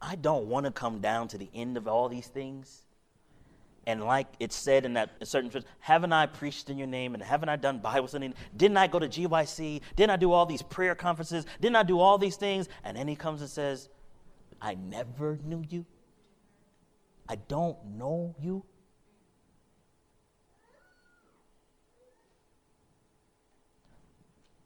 [0.00, 2.82] I don't want to come down to the end of all these things.
[3.86, 7.22] And like it said in that certain church, haven't I preached in your name and
[7.22, 8.34] haven't I done Bible study?
[8.56, 9.80] Didn't I go to GYC?
[9.94, 11.46] Didn't I do all these prayer conferences?
[11.60, 12.68] Didn't I do all these things?
[12.82, 13.88] And then he comes and says,
[14.60, 15.86] I never knew you.
[17.28, 18.64] I don't know you.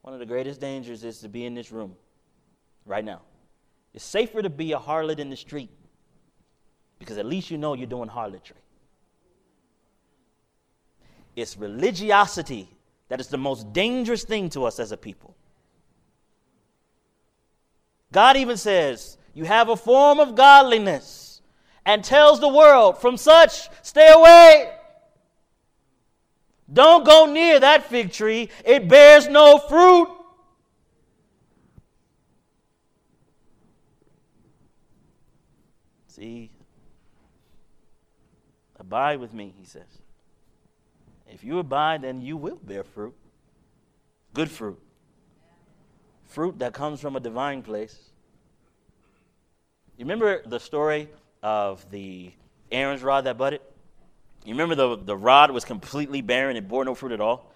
[0.02, 1.94] One of the greatest dangers is to be in this room
[2.86, 3.20] right now.
[3.92, 5.70] It's safer to be a harlot in the street
[6.98, 8.56] because at least you know you're doing harlotry.
[11.36, 12.68] It's religiosity
[13.08, 15.34] that is the most dangerous thing to us as a people.
[18.12, 21.42] God even says, You have a form of godliness,
[21.84, 24.72] and tells the world, From such, stay away.
[26.72, 30.08] Don't go near that fig tree, it bears no fruit.
[36.06, 36.50] See,
[38.78, 40.00] abide with me, he says.
[41.26, 43.14] If you abide, then you will bear fruit.
[44.34, 44.80] Good fruit.
[46.24, 48.10] Fruit that comes from a divine place.
[49.96, 51.08] You remember the story
[51.42, 52.32] of the
[52.70, 53.60] Aaron's rod that budded?
[54.44, 57.52] You remember the, the rod was completely barren, it bore no fruit at all?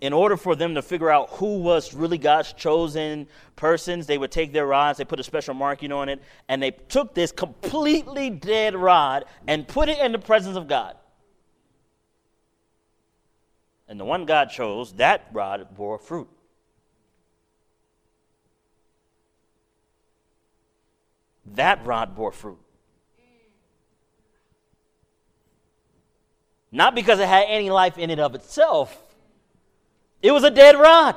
[0.00, 3.26] In order for them to figure out who was really God's chosen
[3.56, 6.70] persons, they would take their rods, they put a special marking on it, and they
[6.70, 10.96] took this completely dead rod and put it in the presence of God.
[13.88, 16.28] And the one God chose, that rod bore fruit.
[21.54, 22.58] That rod bore fruit.
[26.70, 28.96] Not because it had any life in it of itself.
[30.20, 31.16] It was a dead rod.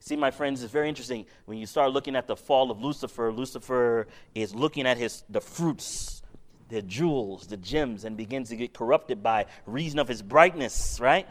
[0.00, 3.30] See, my friends, it's very interesting when you start looking at the fall of Lucifer.
[3.32, 6.22] Lucifer is looking at his the fruits,
[6.68, 10.98] the jewels, the gems, and begins to get corrupted by reason of his brightness.
[11.00, 11.28] Right?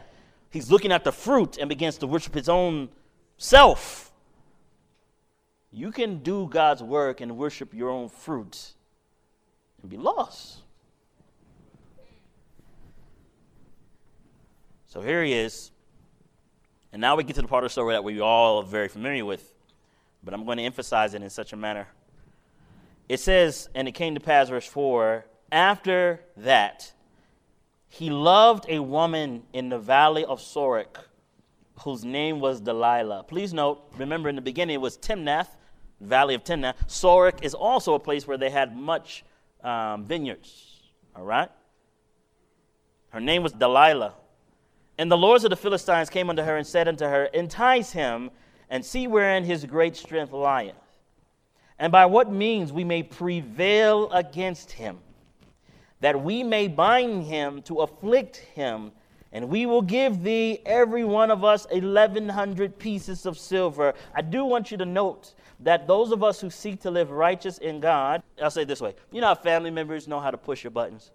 [0.50, 2.88] He's looking at the fruit and begins to worship his own
[3.36, 4.12] self.
[5.72, 8.72] You can do God's work and worship your own fruit
[9.82, 10.62] and be lost.
[14.90, 15.70] So here he is.
[16.92, 18.88] And now we get to the part of the story that we all are very
[18.88, 19.54] familiar with,
[20.24, 21.86] but I'm going to emphasize it in such a manner.
[23.08, 26.92] It says, and it came to pass, verse 4 after that,
[27.88, 30.96] he loved a woman in the valley of Sorek
[31.80, 33.24] whose name was Delilah.
[33.28, 35.56] Please note, remember in the beginning it was Timnath,
[36.00, 36.74] valley of Timnath.
[36.88, 39.24] Sorek is also a place where they had much
[39.62, 40.82] um, vineyards.
[41.14, 41.48] All right?
[43.10, 44.14] Her name was Delilah.
[45.00, 48.30] And the lords of the Philistines came unto her and said unto her, Entice him,
[48.68, 50.74] and see wherein his great strength lieth,
[51.78, 54.98] and by what means we may prevail against him,
[56.00, 58.92] that we may bind him to afflict him,
[59.32, 63.94] and we will give thee every one of us eleven hundred pieces of silver.
[64.14, 67.56] I do want you to note that those of us who seek to live righteous
[67.56, 70.62] in God, I'll say this way you know how family members know how to push
[70.62, 71.10] your buttons?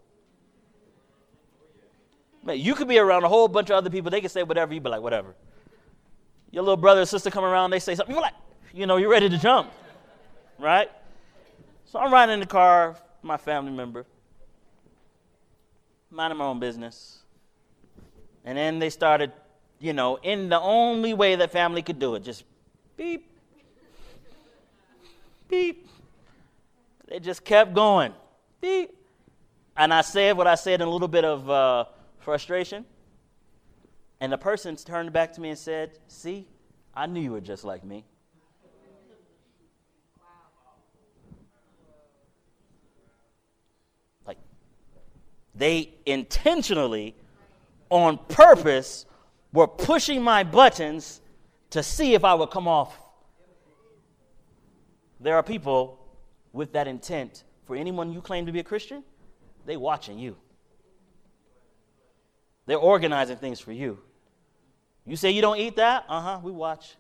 [2.46, 4.12] Man, you could be around a whole bunch of other people.
[4.12, 4.72] They can say whatever.
[4.74, 5.36] You'd be like, whatever.
[6.52, 7.72] Your little brother or sister come around.
[7.72, 8.14] They say something.
[8.14, 8.36] You're like,
[8.72, 9.72] you know, you're ready to jump,
[10.60, 10.90] right?
[11.86, 14.06] So I'm riding in the car, my family member,
[16.12, 17.20] minding my own business,
[18.44, 19.32] and then they started,
[19.80, 22.44] you know, in the only way that family could do it, just
[22.96, 23.28] beep,
[25.50, 25.88] beep.
[27.08, 28.14] They just kept going,
[28.62, 28.96] beep.
[29.78, 31.50] And I said what I said in a little bit of.
[31.50, 31.86] Uh,
[32.26, 32.84] frustration.
[34.20, 36.48] And the person turned back to me and said, See,
[36.94, 38.04] I knew you were just like me.
[44.26, 44.38] Like,
[45.54, 47.16] they intentionally,
[47.90, 49.06] on purpose,
[49.54, 51.22] were pushing my buttons
[51.70, 52.98] to see if I would come off.
[55.20, 56.00] There are people
[56.52, 57.44] with that intent.
[57.66, 59.04] For anyone you claim to be a Christian,
[59.66, 60.38] they watching you.
[62.66, 64.00] They're organizing things for you.
[65.06, 66.06] You say you don't eat that?
[66.10, 66.96] Uh huh, we watch.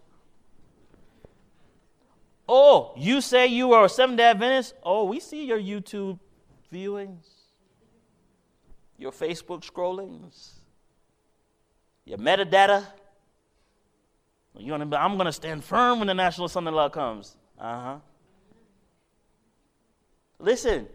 [2.48, 4.76] Oh, you say you are a Seventh day Adventist?
[4.84, 6.20] Oh, we see your YouTube
[6.72, 7.26] viewings,
[8.98, 10.60] your Facebook scrollings,
[12.06, 12.86] your metadata.
[14.58, 17.36] You I'm going to stand firm when the National Sunday Law comes.
[17.60, 17.98] Uh huh.
[20.40, 20.88] Listen,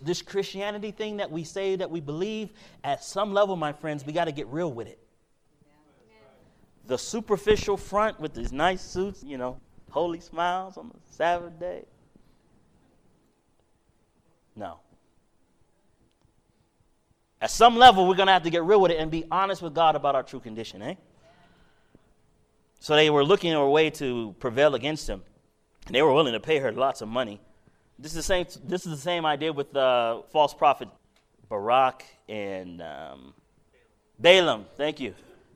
[0.00, 2.50] this Christianity thing that we say that we believe,
[2.84, 4.98] at some level, my friends, we got to get real with it.
[6.86, 9.58] The superficial front with these nice suits, you know,
[9.90, 11.84] holy smiles on the Sabbath day.
[14.54, 14.78] No.
[17.40, 19.62] At some level, we're going to have to get real with it and be honest
[19.62, 20.94] with God about our true condition, eh?
[22.78, 25.22] So they were looking for a way to prevail against him.
[25.86, 27.40] And they were willing to pay her lots of money
[27.98, 28.46] this is the same.
[28.64, 30.88] This is the same idea with the uh, false prophet
[31.48, 33.34] Barak and um,
[34.18, 34.66] Balaam.
[34.76, 35.14] Thank you.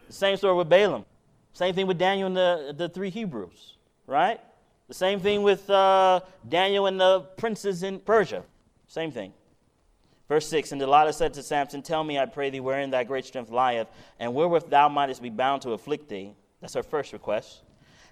[0.08, 1.04] Same story with Balaam.
[1.52, 3.76] Same thing with Daniel and the, the three Hebrews,
[4.06, 4.40] right?
[4.88, 8.42] The same thing with uh, Daniel and the princes in Persia.
[8.88, 9.32] Same thing.
[10.28, 13.24] Verse 6 And Delilah said to Samson, Tell me, I pray thee, wherein thy great
[13.24, 13.88] strength lieth,
[14.18, 16.32] and wherewith thou mightest be bound to afflict thee.
[16.60, 17.62] That's her first request.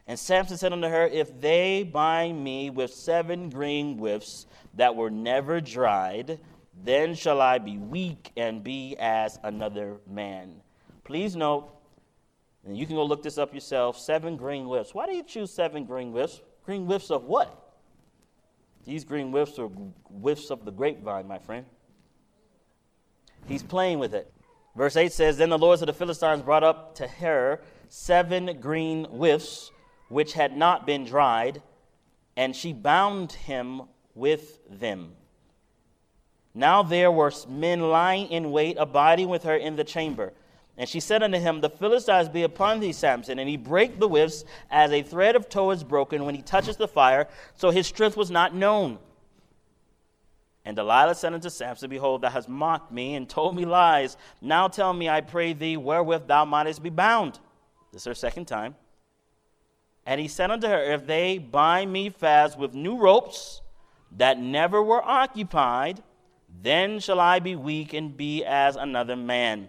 [0.08, 5.10] And Samson said unto her, If they bind me with seven green whips that were
[5.10, 6.40] never dried,
[6.82, 10.62] then shall I be weak and be as another man.
[11.04, 11.70] Please note,
[12.66, 14.94] and you can go look this up yourself seven green whips.
[14.94, 16.40] Why do you choose seven green whips?
[16.64, 17.76] Green whips of what?
[18.86, 21.66] These green whips are whiffs of the grapevine, my friend.
[23.46, 24.32] He's playing with it.
[24.74, 29.04] Verse 8 says Then the lords of the Philistines brought up to her seven green
[29.04, 29.70] whiffs
[30.08, 31.62] which had not been dried,
[32.36, 33.82] and she bound him
[34.14, 35.12] with them.
[36.54, 40.32] Now there were men lying in wait, abiding with her in the chamber.
[40.76, 43.38] And she said unto him, The Philistines be upon thee, Samson.
[43.38, 46.76] And he brake the whips as a thread of tow is broken when he touches
[46.76, 48.98] the fire, so his strength was not known.
[50.64, 54.16] And Delilah said unto Samson, Behold, thou hast mocked me and told me lies.
[54.40, 57.40] Now tell me, I pray thee, wherewith thou mightest be bound.
[57.92, 58.76] This is her second time.
[60.08, 63.60] And he said unto her, If they bind me fast with new ropes
[64.16, 66.02] that never were occupied,
[66.62, 69.68] then shall I be weak and be as another man.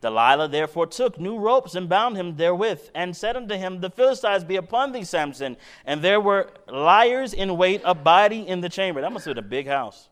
[0.00, 4.42] Delilah therefore took new ropes and bound him therewith, and said unto him, The Philistines
[4.42, 5.56] be upon thee, Samson.
[5.86, 9.00] And there were liars in wait abiding in the chamber.
[9.00, 10.08] That must have been a big house.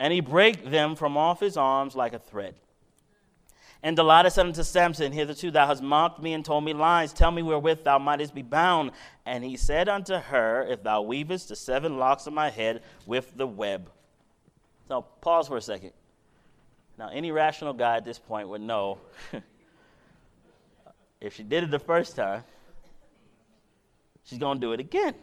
[0.00, 2.56] And he brake them from off his arms like a thread.
[3.82, 7.12] And Delilah said unto Samson, Hitherto thou hast mocked me and told me lies.
[7.12, 8.90] Tell me wherewith thou mightest be bound.
[9.24, 13.36] And he said unto her, If thou weavest the seven locks of my head with
[13.36, 13.90] the web.
[14.88, 15.92] So pause for a second.
[16.98, 18.98] Now, any rational guy at this point would know
[21.20, 22.42] if she did it the first time,
[24.24, 25.14] she's going to do it again.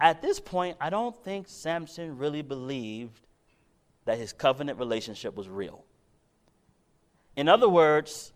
[0.00, 3.20] At this point, I don't think Samson really believed
[4.06, 5.84] that his covenant relationship was real.
[7.36, 8.32] In other words,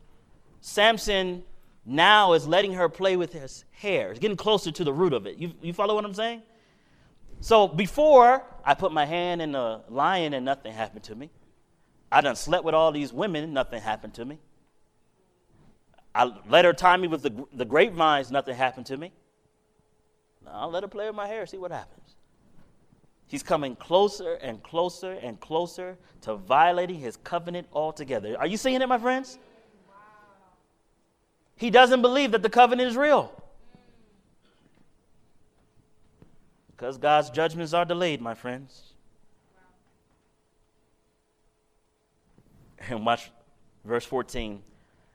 [0.60, 1.42] Samson
[1.86, 4.10] now is letting her play with his hair.
[4.10, 5.38] He's getting closer to the root of it.
[5.38, 6.42] You, you follow what I'm saying?
[7.40, 11.30] So before, I put my hand in the lion and nothing happened to me.
[12.12, 14.38] I done slept with all these women, nothing happened to me.
[16.14, 19.12] I let her tie me with the, the grapevines, nothing happened to me.
[20.46, 21.99] I'll let her play with my hair, see what happens.
[23.30, 28.36] He's coming closer and closer and closer to violating his covenant altogether.
[28.36, 29.38] Are you seeing it, my friends?
[31.54, 33.32] He doesn't believe that the covenant is real.
[36.72, 38.94] Because God's judgments are delayed, my friends.
[42.88, 43.30] And watch
[43.84, 44.60] verse 14.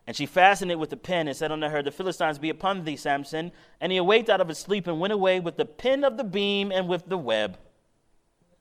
[0.08, 2.86] And she fastened it with a pin and said unto her, The Philistines be upon
[2.86, 3.52] thee, Samson.
[3.82, 6.24] And he awaked out of his sleep and went away with the pin of the
[6.24, 7.58] beam and with the web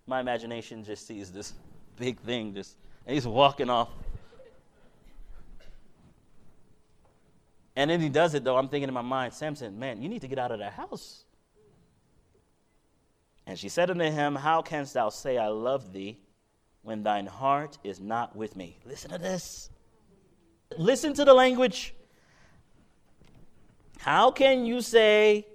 [0.07, 1.55] my imagination just sees this
[1.97, 2.77] big thing just
[3.07, 3.89] and he's walking off.
[7.77, 8.57] And then he does it though.
[8.57, 11.25] I'm thinking in my mind samson man you need to get out of that house.
[13.47, 16.19] And she said unto him how canst thou say i love thee
[16.85, 18.79] when thine heart is not with me?
[18.85, 19.71] Listen to this.
[20.77, 21.95] Listen to the language.
[23.99, 25.47] How can you say,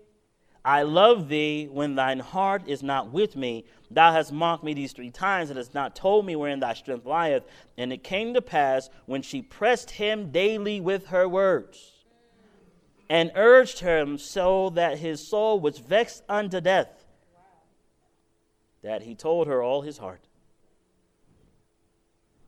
[0.66, 3.66] I love thee, when thine heart is not with me?
[3.90, 7.06] Thou hast mocked me these three times, and hast not told me wherein thy strength
[7.06, 7.44] lieth.
[7.78, 11.94] And it came to pass, when she pressed him daily with her words,
[13.10, 17.06] and urged him so that his soul was vexed unto death,
[18.84, 20.22] that he told her all his heart.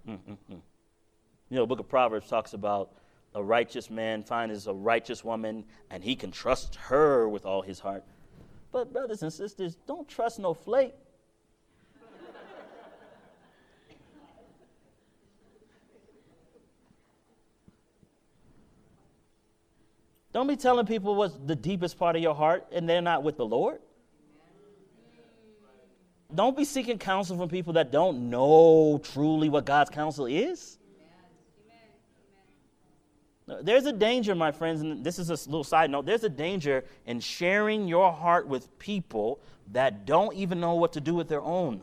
[0.07, 0.33] Mm-hmm.
[0.49, 0.61] You
[1.49, 2.91] know, the book of Proverbs talks about
[3.33, 7.79] a righteous man finds a righteous woman and he can trust her with all his
[7.79, 8.03] heart.
[8.71, 10.93] But, brothers and sisters, don't trust no flake.
[20.33, 23.35] Don't be telling people what's the deepest part of your heart and they're not with
[23.35, 23.79] the Lord.
[26.33, 30.77] Don't be seeking counsel from people that don't know truly what God's counsel is.
[33.61, 36.05] There's a danger, my friends, and this is a little side note.
[36.05, 39.39] There's a danger in sharing your heart with people
[39.71, 41.81] that don't even know what to do with their own.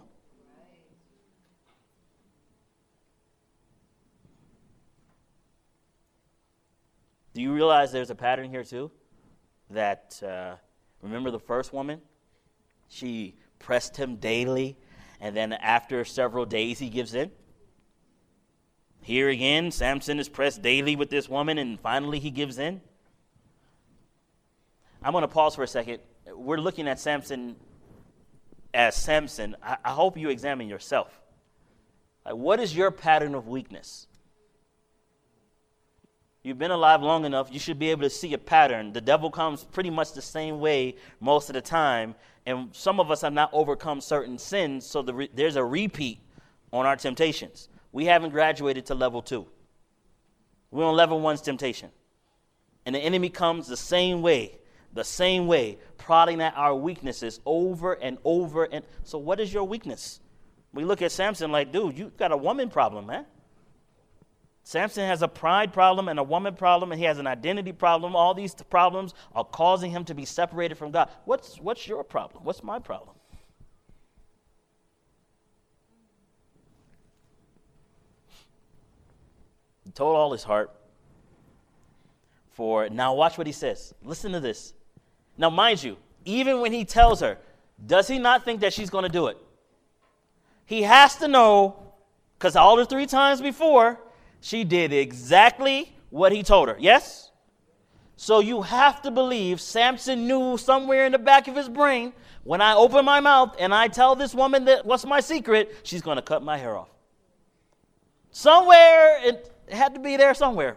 [7.34, 8.90] Do you realize there's a pattern here too?
[9.70, 10.56] That, uh,
[11.02, 12.00] remember the first woman?
[12.88, 14.76] She pressed him daily,
[15.20, 17.30] and then after several days, he gives in.
[19.02, 22.80] Here again, Samson is pressed daily with this woman, and finally he gives in.
[25.02, 26.00] I'm going to pause for a second.
[26.34, 27.56] We're looking at Samson
[28.74, 29.56] as Samson.
[29.62, 31.20] I, I hope you examine yourself.
[32.24, 34.06] Like, what is your pattern of weakness?
[36.42, 38.92] You've been alive long enough, you should be able to see a pattern.
[38.92, 42.14] The devil comes pretty much the same way most of the time,
[42.46, 46.20] and some of us have not overcome certain sins, so the re- there's a repeat
[46.72, 47.68] on our temptations.
[47.92, 49.46] We haven't graduated to level two.
[50.70, 51.90] We're on level one's temptation.
[52.84, 54.58] And the enemy comes the same way,
[54.92, 58.64] the same way, prodding at our weaknesses over and over.
[58.64, 60.20] And so, what is your weakness?
[60.72, 63.26] We look at Samson like, dude, you got a woman problem, man.
[64.62, 68.14] Samson has a pride problem and a woman problem, and he has an identity problem.
[68.14, 71.08] All these problems are causing him to be separated from God.
[71.24, 72.44] What's, what's your problem?
[72.44, 73.16] What's my problem?
[79.88, 80.70] He told all his heart.
[82.50, 83.94] For now, watch what he says.
[84.04, 84.74] Listen to this.
[85.38, 87.38] Now, mind you, even when he tells her,
[87.86, 89.38] does he not think that she's going to do it?
[90.66, 91.94] He has to know,
[92.38, 93.98] because all the three times before,
[94.42, 96.76] she did exactly what he told her.
[96.78, 97.30] Yes?
[98.16, 102.12] So you have to believe Samson knew somewhere in the back of his brain
[102.44, 106.02] when I open my mouth and I tell this woman that what's my secret, she's
[106.02, 106.90] going to cut my hair off.
[108.32, 110.76] Somewhere, it had to be there somewhere.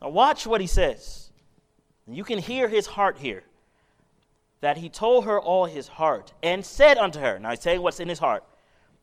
[0.00, 1.30] Now, watch what he says.
[2.06, 3.42] You can hear his heart here.
[4.60, 8.00] That he told her all his heart and said unto her, now he's saying what's
[8.00, 8.42] in his heart.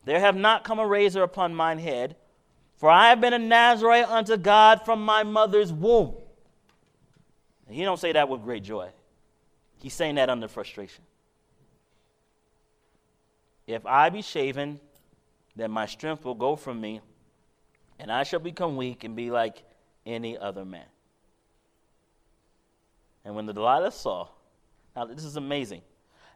[0.04, 2.16] There have not come a razor upon mine head,
[2.76, 6.14] for I have been a Nazarite unto God from my mother's womb.
[7.68, 8.90] He don't say that with great joy.
[9.78, 11.04] He's saying that under frustration.
[13.66, 14.80] If I be shaven,
[15.56, 17.00] then my strength will go from me,
[17.98, 19.62] and I shall become weak and be like
[20.04, 20.86] any other man.
[23.24, 24.28] And when the Delilah saw,
[24.94, 25.82] now this is amazing.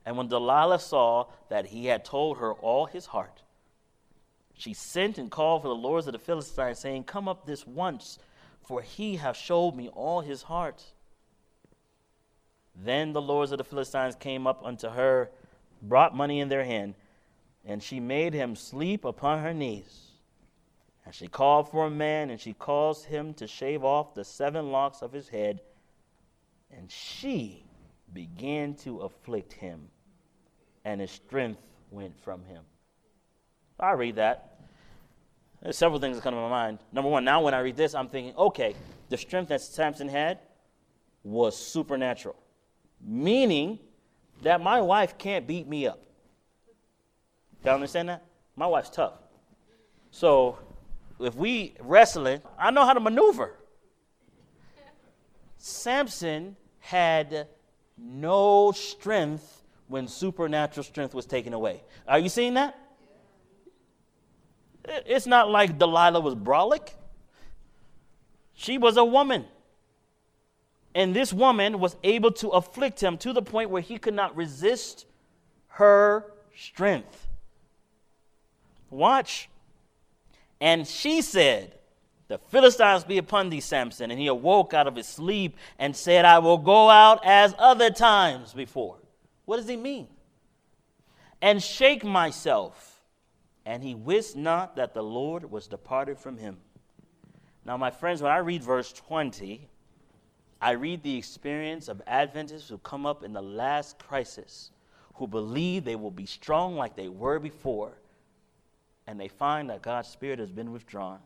[0.07, 3.43] And when Delilah saw that he had told her all his heart,
[4.55, 8.19] she sent and called for the lords of the Philistines, saying, Come up this once,
[8.64, 10.85] for he hath showed me all his heart.
[12.75, 15.31] Then the lords of the Philistines came up unto her,
[15.83, 16.95] brought money in their hand,
[17.65, 20.13] and she made him sleep upon her knees.
[21.05, 24.71] And she called for a man, and she caused him to shave off the seven
[24.71, 25.61] locks of his head.
[26.71, 27.65] And she
[28.13, 29.89] began to afflict him,
[30.85, 32.63] and his strength went from him.
[33.81, 34.59] I read that.
[35.63, 36.79] There's several things that come to my mind.
[36.93, 38.75] Number one, now when I read this, I'm thinking, okay,
[39.09, 40.39] the strength that Samson had
[41.25, 42.37] was supernatural,
[43.01, 43.79] meaning
[44.43, 46.01] that my wife can't beat me up.
[47.65, 48.25] Y'all understand that?
[48.57, 49.15] My wife's tough.
[50.11, 50.59] So
[51.21, 53.55] if we wrestling, I know how to maneuver.
[55.59, 57.49] Samson had
[57.97, 61.83] no strength when supernatural strength was taken away.
[62.07, 62.79] Are you seeing that?
[64.85, 66.95] It's not like Delilah was brolic.
[68.55, 69.45] She was a woman.
[70.95, 74.35] And this woman was able to afflict him to the point where he could not
[74.35, 75.07] resist
[75.69, 77.28] her strength.
[78.91, 79.49] Watch.
[80.61, 81.74] And she said,
[82.28, 84.11] The Philistines be upon thee, Samson.
[84.11, 87.91] And he awoke out of his sleep and said, I will go out as other
[87.91, 88.97] times before.
[89.45, 90.09] What does he mean?
[91.41, 93.03] And shake myself.
[93.64, 96.57] And he wist not that the Lord was departed from him.
[97.64, 99.68] Now, my friends, when I read verse 20,
[100.61, 104.70] I read the experience of Adventists who come up in the last crisis,
[105.14, 107.93] who believe they will be strong like they were before,
[109.09, 111.19] and they find that God's Spirit has been withdrawn.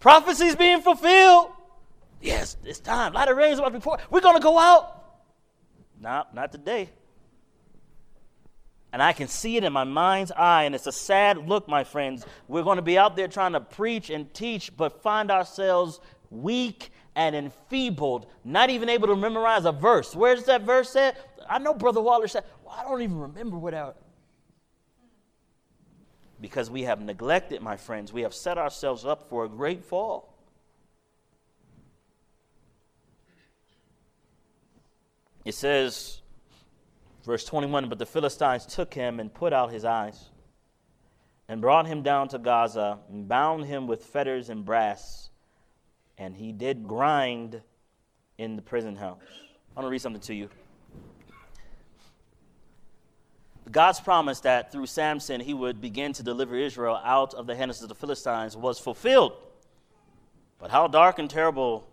[0.00, 1.52] Prophecies being fulfilled.
[2.20, 3.12] Yes, it's time.
[3.12, 3.98] Light of rains about to before.
[4.10, 5.04] We're going to go out.
[6.00, 6.90] No, not today.
[8.92, 11.84] And I can see it in my mind's eye, and it's a sad look, my
[11.84, 12.26] friends.
[12.48, 16.90] We're going to be out there trying to preach and teach, but find ourselves weak
[17.14, 20.14] and enfeebled, not even able to memorize a verse.
[20.14, 21.16] Where's that verse at?
[21.48, 23.94] I know Brother Waller said, well, I don't even remember what our.
[26.40, 30.34] Because we have neglected, my friends, we have set ourselves up for a great fall.
[35.46, 36.20] It says,
[37.24, 40.28] verse 21 But the Philistines took him and put out his eyes,
[41.48, 45.30] and brought him down to Gaza, and bound him with fetters and brass,
[46.18, 47.62] and he did grind
[48.36, 49.20] in the prison house.
[49.70, 50.50] I'm going to read something to you.
[53.70, 57.82] God's promise that through Samson he would begin to deliver Israel out of the hands
[57.82, 59.32] of the Philistines was fulfilled.
[60.58, 61.86] But how dark and terrible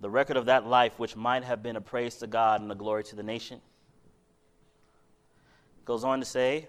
[0.00, 2.74] the record of that life, which might have been a praise to God and a
[2.74, 3.60] glory to the nation.
[5.84, 6.68] Goes on to say,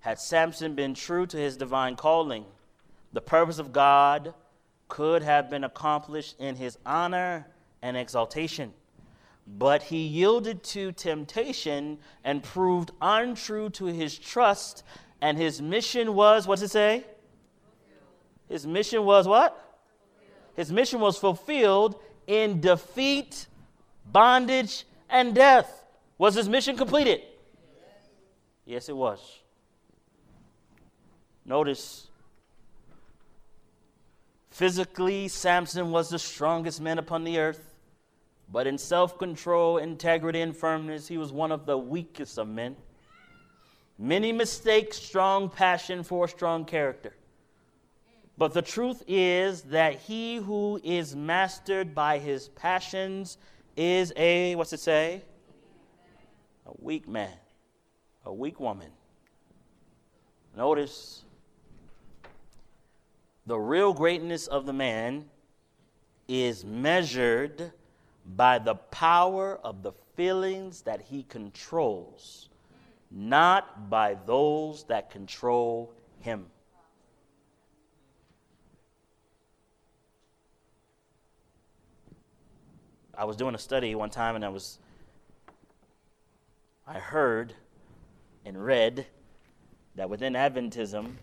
[0.00, 2.44] had Samson been true to his divine calling,
[3.12, 4.34] the purpose of God
[4.88, 7.46] could have been accomplished in his honor
[7.80, 8.72] and exaltation.
[9.46, 14.84] But he yielded to temptation and proved untrue to his trust,
[15.20, 17.04] and his mission was, what's it say?
[18.48, 19.58] His mission was what?
[20.54, 23.46] His mission was fulfilled in defeat,
[24.10, 25.84] bondage, and death.
[26.18, 27.22] Was his mission completed?
[28.64, 29.40] Yes, it was.
[31.44, 32.06] Notice,
[34.50, 37.71] physically, Samson was the strongest man upon the earth.
[38.52, 42.76] But in self control, integrity, and firmness, he was one of the weakest of men.
[43.98, 47.14] Many mistakes, strong passion for strong character.
[48.36, 53.38] But the truth is that he who is mastered by his passions
[53.76, 55.22] is a, what's it say?
[56.66, 57.32] A weak man,
[58.26, 58.90] a weak woman.
[60.56, 61.24] Notice
[63.46, 65.26] the real greatness of the man
[66.28, 67.72] is measured
[68.24, 72.48] by the power of the feelings that he controls,
[73.10, 76.46] not by those that control him.
[83.16, 84.78] I was doing a study one time and I was
[86.86, 87.54] I heard
[88.44, 89.06] and read
[89.94, 91.16] that within Adventism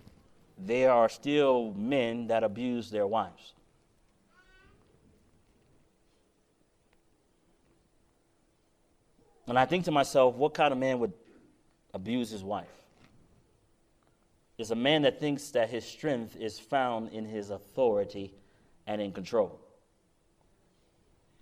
[0.58, 3.54] there are still men that abuse their wives.
[9.50, 11.14] And I think to myself, what kind of man would
[11.94, 12.68] abuse his wife?
[14.60, 18.34] It's a man that thinks that his strength is found in his authority
[18.86, 19.60] and in control.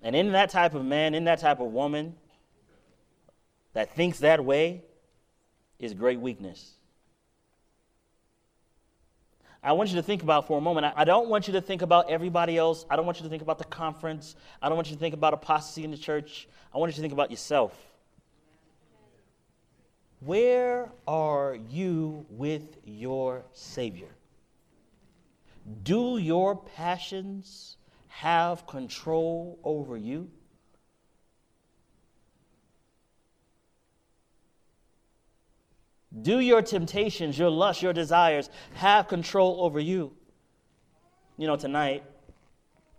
[0.02, 2.16] And in that type of man, in that type of woman
[3.74, 4.84] that thinks that way,
[5.80, 6.74] is great weakness.
[9.62, 10.94] I want you to think about for a moment.
[10.96, 12.86] I don't want you to think about everybody else.
[12.90, 14.36] I don't want you to think about the conference.
[14.62, 16.48] I don't want you to think about apostasy in the church.
[16.74, 17.78] I want you to think about yourself.
[20.20, 24.10] Where are you with your Savior?
[25.84, 30.30] Do your passions have control over you?
[36.22, 40.14] Do your temptations, your lusts, your desires have control over you?
[41.38, 42.04] You know, tonight,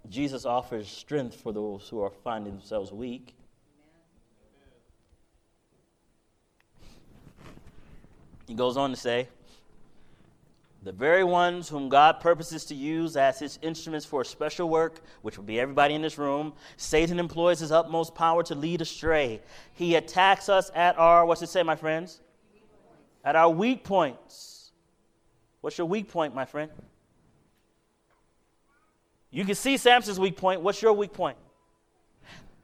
[0.08, 3.34] Jesus offers strength for those who are finding themselves weak.
[8.48, 9.28] He goes on to say,
[10.82, 15.00] the very ones whom God purposes to use as his instruments for a special work,
[15.22, 19.42] which will be everybody in this room, Satan employs his utmost power to lead astray.
[19.74, 22.20] He attacks us at our, what's it say, my friends?
[23.22, 24.70] At our weak points.
[25.60, 26.70] What's your weak point, my friend?
[29.30, 30.62] You can see Samson's weak point.
[30.62, 31.36] What's your weak point?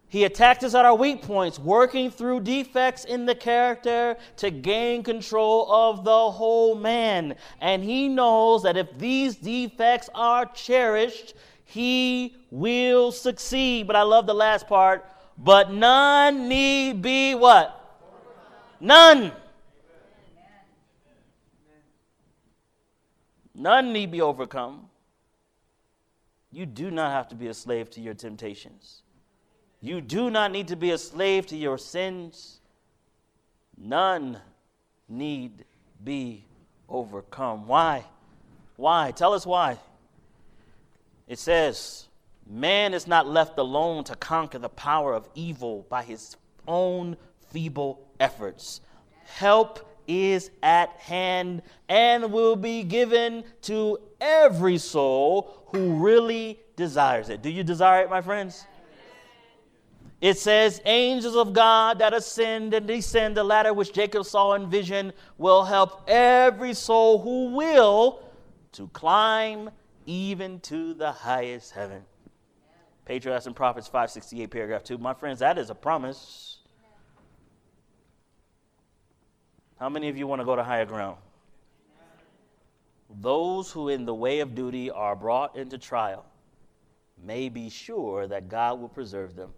[0.09, 5.03] He attacks us at our weak points, working through defects in the character to gain
[5.03, 7.35] control of the whole man.
[7.61, 11.35] And he knows that if these defects are cherished,
[11.65, 13.87] he will succeed.
[13.87, 15.05] But I love the last part.
[15.37, 17.81] But none need be what?
[18.79, 19.33] None.
[23.55, 24.89] None need be overcome.
[26.53, 29.04] You do not have to be a slave to your temptations.
[29.85, 32.61] You do not need to be a slave to your sins.
[33.76, 34.39] None
[35.11, 35.66] need
[36.03, 36.47] be
[36.89, 37.66] overcome.
[37.66, 38.07] Why?
[38.76, 39.11] Why?
[39.11, 39.76] Tell us why.
[41.28, 42.09] It says,
[42.49, 47.18] Man is not left alone to conquer the power of evil by his own
[47.51, 48.80] feeble efforts.
[49.26, 51.61] Help is at hand
[51.91, 57.43] and will be given to every soul who really desires it.
[57.43, 58.64] Do you desire it, my friends?
[60.21, 64.71] It says, Angels of God that ascend and descend the ladder which Jacob saw in
[64.71, 68.23] vision will help every soul who will
[68.73, 69.71] to climb
[70.07, 72.03] even to the highest heaven.
[73.05, 74.99] Patriarchs and Prophets 568, paragraph 2.
[74.99, 76.59] My friends, that is a promise.
[79.79, 81.19] How many of you want to go to higher ground?
[83.21, 86.25] Those who, in the way of duty, are brought into trial
[87.23, 89.53] may be sure that God will preserve them.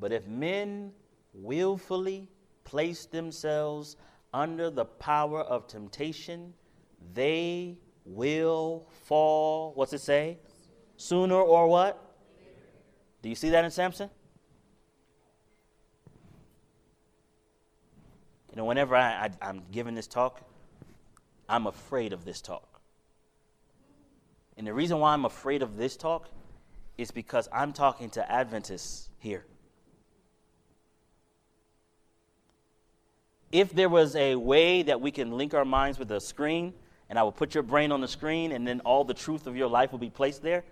[0.00, 0.92] But if men
[1.32, 2.28] willfully
[2.64, 3.96] place themselves
[4.32, 6.54] under the power of temptation,
[7.14, 9.72] they will fall.
[9.74, 10.38] What's it say?
[10.96, 12.04] Sooner or what?
[13.22, 14.10] Do you see that in Samson?
[18.50, 20.40] You know, whenever I, I, I'm giving this talk,
[21.48, 22.80] I'm afraid of this talk.
[24.56, 26.28] And the reason why I'm afraid of this talk
[26.96, 29.44] is because I'm talking to Adventists here.
[33.50, 36.74] If there was a way that we can link our minds with a screen,
[37.08, 39.56] and I would put your brain on the screen, and then all the truth of
[39.56, 40.64] your life will be placed there.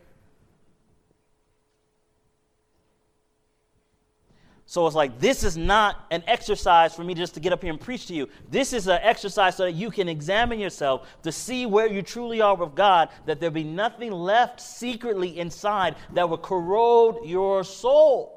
[4.68, 7.70] So it's like, this is not an exercise for me just to get up here
[7.70, 8.28] and preach to you.
[8.50, 12.40] This is an exercise so that you can examine yourself to see where you truly
[12.40, 18.35] are with God, that there be nothing left secretly inside that will corrode your soul.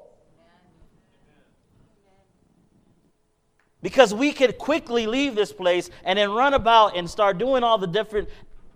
[3.81, 7.77] Because we could quickly leave this place and then run about and start doing all
[7.77, 8.29] the different,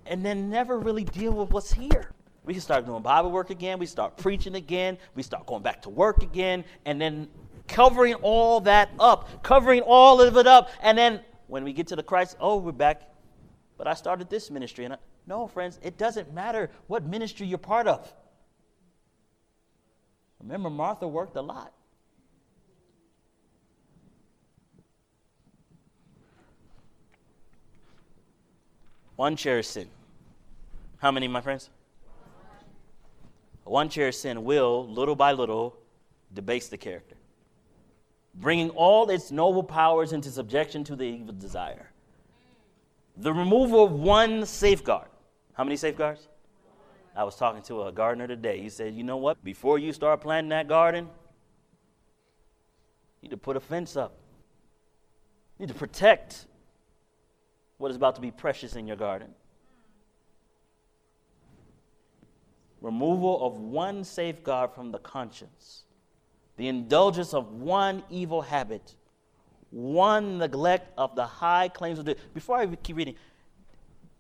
[0.06, 2.12] and then never really deal with what's here.
[2.46, 3.80] We can start doing Bible work again.
[3.80, 4.98] We start preaching again.
[5.16, 6.66] We start going back to work again.
[6.86, 7.30] And then
[7.68, 10.70] covering all that up, covering all of it up.
[10.82, 13.04] And then when we get to the Christ, oh, we're back.
[13.78, 14.86] But I started this ministry.
[14.86, 18.14] And I, no, friends, it doesn't matter what ministry you're part of.
[20.42, 21.74] Remember, Martha worked a lot.
[29.16, 29.88] One cherished sin.
[30.98, 31.70] How many, my friends?
[33.64, 35.78] One cherished sin will, little by little,
[36.34, 37.16] debase the character,
[38.36, 41.92] bringing all its noble powers into subjection to the evil desire.
[43.18, 45.08] The removal of one safeguard.
[45.54, 46.28] How many safeguards?
[47.16, 48.60] I was talking to a gardener today.
[48.60, 49.44] He said, You know what?
[49.44, 51.08] Before you start planting that garden,
[53.22, 54.18] you need to put a fence up.
[55.58, 56.48] You need to protect
[57.84, 59.28] what is about to be precious in your garden.
[62.80, 65.84] Removal of one safeguard from the conscience,
[66.56, 68.96] the indulgence of one evil habit,
[69.70, 72.16] one neglect of the high claims of the.
[72.34, 73.16] Before I keep reading,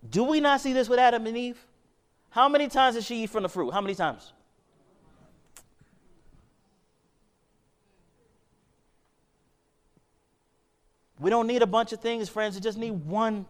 [0.10, 1.66] do we not see this with Adam and Eve?
[2.32, 3.72] How many times did she eat from the fruit?
[3.72, 4.34] How many times?
[11.18, 12.56] We don't need a bunch of things, friends.
[12.56, 13.46] We just need one.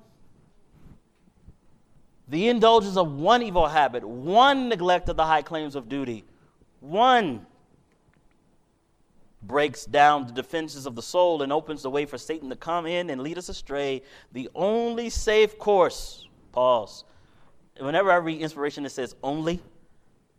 [2.34, 6.24] The indulgence of one evil habit, one neglect of the high claims of duty,
[6.80, 7.46] one
[9.44, 12.88] breaks down the defenses of the soul and opens the way for Satan to come
[12.88, 14.02] in and lead us astray.
[14.32, 17.04] The only safe course, pause.
[17.78, 19.62] Whenever I read inspiration that says only,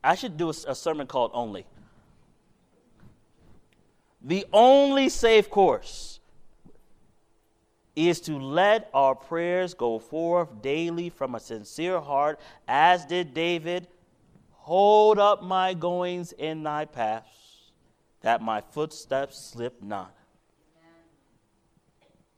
[0.02, 1.64] I should do a, a sermon called Only.
[4.20, 6.13] The only safe course
[7.96, 13.86] is to let our prayers go forth daily from a sincere heart, as did David.
[14.50, 17.28] Hold up my goings in thy paths,
[18.22, 20.14] that my footsteps slip not.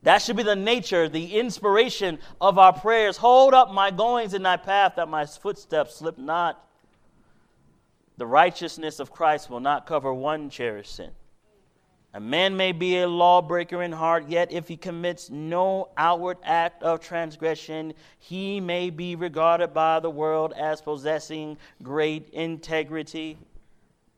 [0.03, 3.17] That should be the nature, the inspiration of our prayers.
[3.17, 6.63] Hold up my goings in thy path, that my footsteps slip not.
[8.17, 11.11] the righteousness of Christ will not cover one cherished sin.
[12.17, 16.83] A man may be a lawbreaker in heart, yet if he commits no outward act
[16.83, 23.37] of transgression, he may be regarded by the world as possessing great integrity.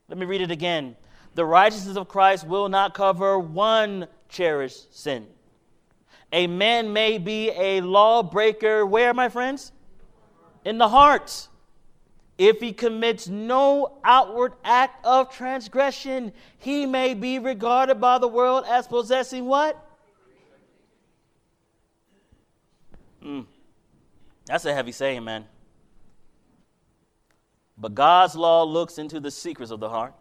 [0.09, 0.95] Let me read it again.
[1.35, 5.27] The righteousness of Christ will not cover one cherished sin.
[6.33, 9.73] A man may be a lawbreaker, where, my friends?
[10.65, 11.49] In the heart.
[12.39, 18.65] If he commits no outward act of transgression, he may be regarded by the world
[18.69, 19.85] as possessing what?
[23.23, 23.45] Mm.
[24.47, 25.47] That's a heavy saying, man.
[27.77, 30.15] But God's law looks into the secrets of the heart.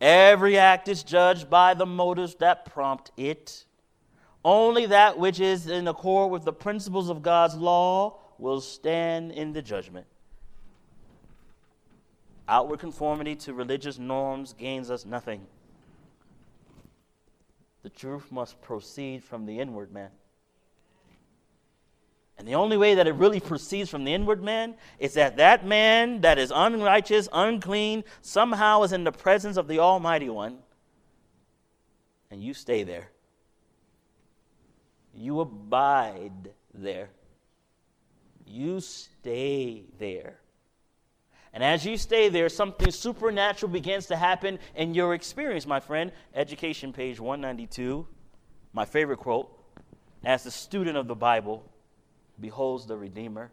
[0.00, 3.64] Every act is judged by the motives that prompt it.
[4.44, 9.52] Only that which is in accord with the principles of God's law will stand in
[9.52, 10.06] the judgment.
[12.48, 15.46] Outward conformity to religious norms gains us nothing.
[17.82, 20.10] The truth must proceed from the inward man.
[22.38, 25.66] And the only way that it really proceeds from the inward man is that that
[25.66, 30.58] man that is unrighteous, unclean, somehow is in the presence of the Almighty One,
[32.30, 33.10] and you stay there.
[35.14, 37.10] You abide there.
[38.46, 40.38] You stay there.
[41.52, 46.12] And as you stay there, something supernatural begins to happen in your experience, my friend.
[46.34, 48.06] Education, page 192,
[48.72, 49.50] my favorite quote
[50.24, 51.64] As the student of the Bible
[52.38, 53.50] beholds the Redeemer,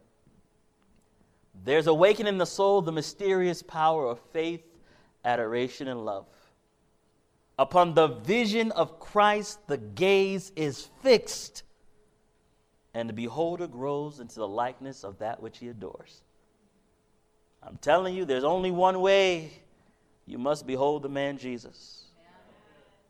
[1.63, 4.63] there's awakened in the soul the mysterious power of faith,
[5.23, 6.27] adoration, and love.
[7.57, 11.63] Upon the vision of Christ, the gaze is fixed,
[12.93, 16.21] and the beholder grows into the likeness of that which he adores.
[17.65, 19.51] I'm telling you, there's only one way.
[20.25, 22.03] You must behold the man Jesus.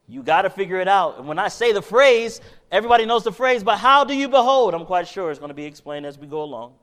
[0.08, 1.18] You got to figure it out.
[1.18, 2.39] And when I say the phrase,
[2.72, 4.74] everybody knows the phrase, but how do you behold?
[4.74, 6.74] I'm quite sure it's going to be explained as we go along.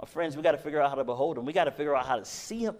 [0.00, 1.44] My friends, we got to figure out how to behold him.
[1.44, 2.76] We got to figure out how to see him.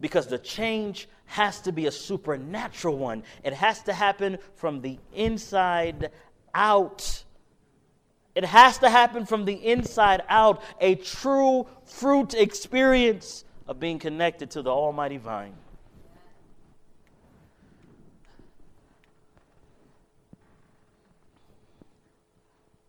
[0.00, 4.98] Because the change has to be a supernatural one, it has to happen from the
[5.14, 6.10] inside
[6.54, 7.24] out.
[8.38, 14.52] It has to happen from the inside out, a true fruit experience of being connected
[14.52, 15.54] to the Almighty Vine.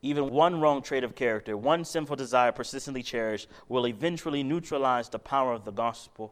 [0.03, 5.17] Even one wrong trait of character, one sinful desire persistently cherished, will eventually neutralize the
[5.17, 6.31] power of the gospel.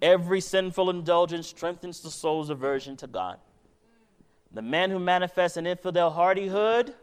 [0.00, 3.38] Every sinful indulgence strengthens the soul's aversion to God.
[4.50, 6.94] The man who manifests an infidel hardihood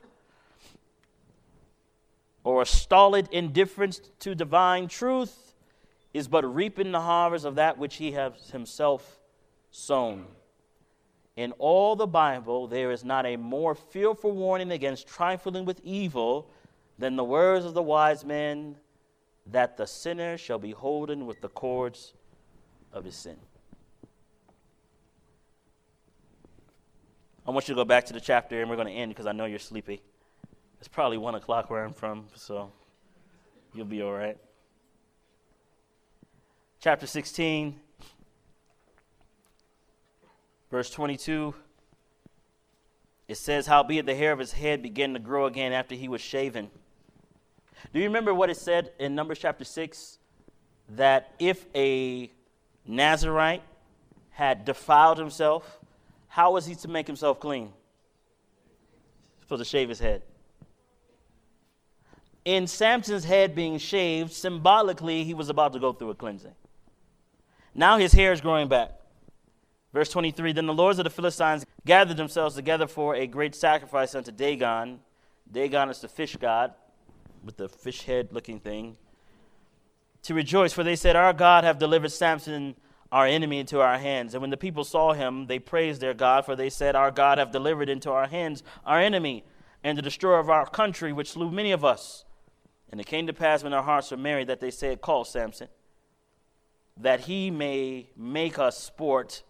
[2.43, 5.53] or a stolid indifference to divine truth
[6.13, 9.19] is but reaping the harvest of that which he has himself
[9.71, 10.25] sown.
[11.35, 16.47] In all the Bible, there is not a more fearful warning against trifling with evil
[16.99, 18.75] than the words of the wise man
[19.47, 22.13] that the sinner shall be holden with the cords
[22.91, 23.37] of his sin.
[27.45, 29.25] I want you to go back to the chapter, and we're going to end because
[29.25, 30.01] I know you're sleepy.
[30.84, 32.69] It's probably 1 o'clock where I'm from, so
[33.73, 34.38] you'll be all right.
[36.81, 37.79] Chapter 16,
[40.69, 41.55] verse 22.
[43.29, 46.19] It says, Howbeit the hair of his head began to grow again after he was
[46.19, 46.69] shaven.
[47.93, 50.19] Do you remember what it said in Numbers chapter 6?
[50.89, 52.29] That if a
[52.86, 53.63] Nazarite
[54.31, 55.79] had defiled himself,
[56.27, 57.67] how was he to make himself clean?
[59.38, 60.23] He's supposed to shave his head
[62.45, 66.55] in Samson's head being shaved, symbolically, he was about to go through a cleansing.
[67.73, 68.91] Now his hair is growing back.
[69.93, 74.15] Verse 23 Then the lords of the Philistines gathered themselves together for a great sacrifice
[74.15, 74.99] unto Dagon.
[75.51, 76.73] Dagon is the fish god
[77.43, 78.97] with the fish head looking thing.
[80.23, 82.75] To rejoice, for they said, Our God have delivered Samson,
[83.11, 84.33] our enemy, into our hands.
[84.33, 87.37] And when the people saw him, they praised their God, for they said, Our God
[87.37, 89.43] have delivered into our hands our enemy,
[89.83, 92.23] and the destroyer of our country, which slew many of us.
[92.93, 95.67] And it came to pass when their hearts were merry that they said, Call Samson,
[96.95, 99.41] that he may make us sport.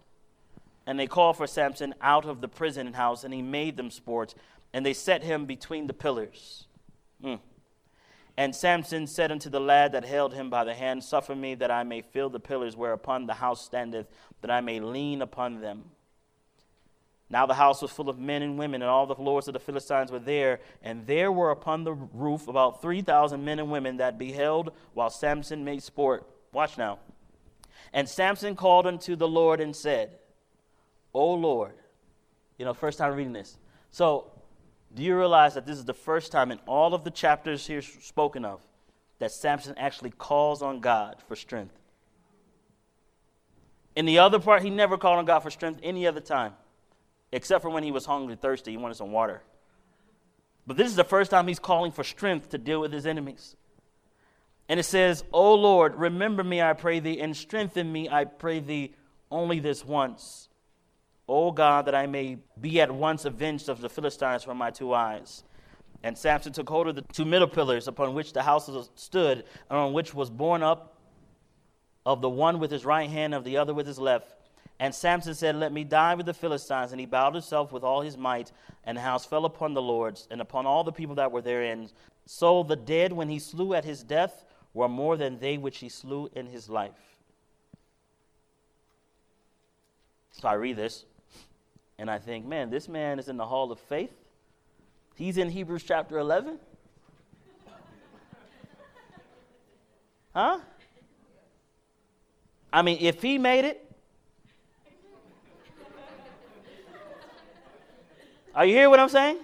[0.87, 4.33] And they called for Samson out of the prison house, and he made them sport.
[4.71, 6.67] And they set him between the pillars.
[7.21, 7.41] Mm.
[8.37, 11.69] And Samson said unto the lad that held him by the hand, Suffer me that
[11.69, 14.07] I may fill the pillars whereupon the house standeth,
[14.39, 15.91] that I may lean upon them.
[17.33, 19.59] Now the house was full of men and women, and all the lords of the
[19.59, 20.59] Philistines were there.
[20.83, 25.65] And there were upon the roof about 3,000 men and women that beheld while Samson
[25.65, 26.29] made sport.
[26.51, 26.99] Watch now.
[27.91, 30.11] And Samson called unto the Lord and said,
[31.11, 31.73] O Lord.
[32.59, 33.57] You know, first time reading this.
[33.89, 34.31] So,
[34.93, 37.81] do you realize that this is the first time in all of the chapters here
[37.81, 38.61] spoken of
[39.17, 41.73] that Samson actually calls on God for strength?
[43.95, 46.53] In the other part, he never called on God for strength any other time
[47.33, 49.41] except for when he was hungry, thirsty, he wanted some water.
[50.65, 53.55] But this is the first time he's calling for strength to deal with his enemies.
[54.69, 58.59] And it says, O Lord, remember me, I pray thee, and strengthen me, I pray
[58.59, 58.93] thee,
[59.29, 60.47] only this once.
[61.27, 64.93] O God, that I may be at once avenged of the Philistines from my two
[64.93, 65.43] eyes.
[66.01, 69.79] And Samson took hold of the two middle pillars upon which the house stood, and
[69.79, 70.97] on which was borne up
[72.05, 74.42] of the one with his right hand, of the other with his left.
[74.79, 76.91] And Samson said, Let me die with the Philistines.
[76.91, 78.51] And he bowed himself with all his might,
[78.83, 81.89] and the house fell upon the lords and upon all the people that were therein.
[82.25, 85.89] So the dead, when he slew at his death, were more than they which he
[85.89, 86.91] slew in his life.
[90.31, 91.05] So I read this,
[91.99, 94.11] and I think, man, this man is in the hall of faith.
[95.15, 96.57] He's in Hebrews chapter 11.
[100.33, 100.59] Huh?
[102.71, 103.92] I mean, if he made it,
[108.55, 109.39] Are you hear what I'm saying?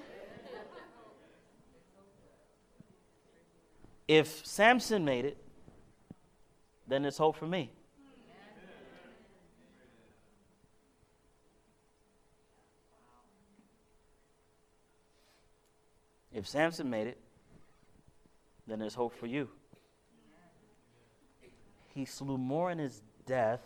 [4.07, 5.37] If Samson made it,
[6.87, 7.71] then there's hope for me.
[16.31, 17.17] If Samson made it,
[18.65, 19.49] then there's hope for you.
[21.93, 23.61] He slew more in his death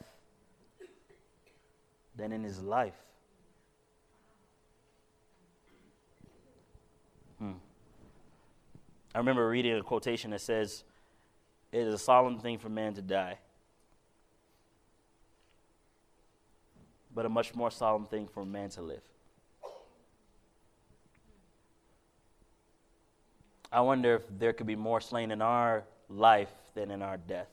[2.16, 2.96] than in his life.
[9.14, 10.84] I remember reading a quotation that says,
[11.72, 13.38] It is a solemn thing for man to die,
[17.14, 19.04] but a much more solemn thing for man to live.
[23.72, 27.50] I wonder if there could be more slain in our life than in our death.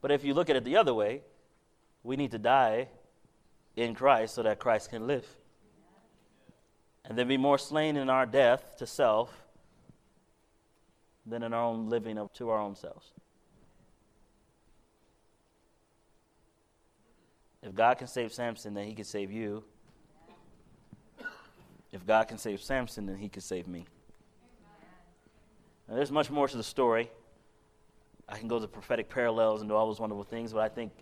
[0.00, 1.22] But if you look at it the other way,
[2.04, 2.88] we need to die
[3.74, 5.26] in Christ so that Christ can live.
[7.04, 9.47] And there be more slain in our death to self
[11.28, 13.12] than in our own living up to our own selves.
[17.62, 19.64] If God can save Samson, then he can save you.
[21.92, 23.84] If God can save Samson, then he can save me.
[25.88, 27.10] Now, there's much more to the story.
[28.28, 30.92] I can go to prophetic parallels and do all those wonderful things, but I think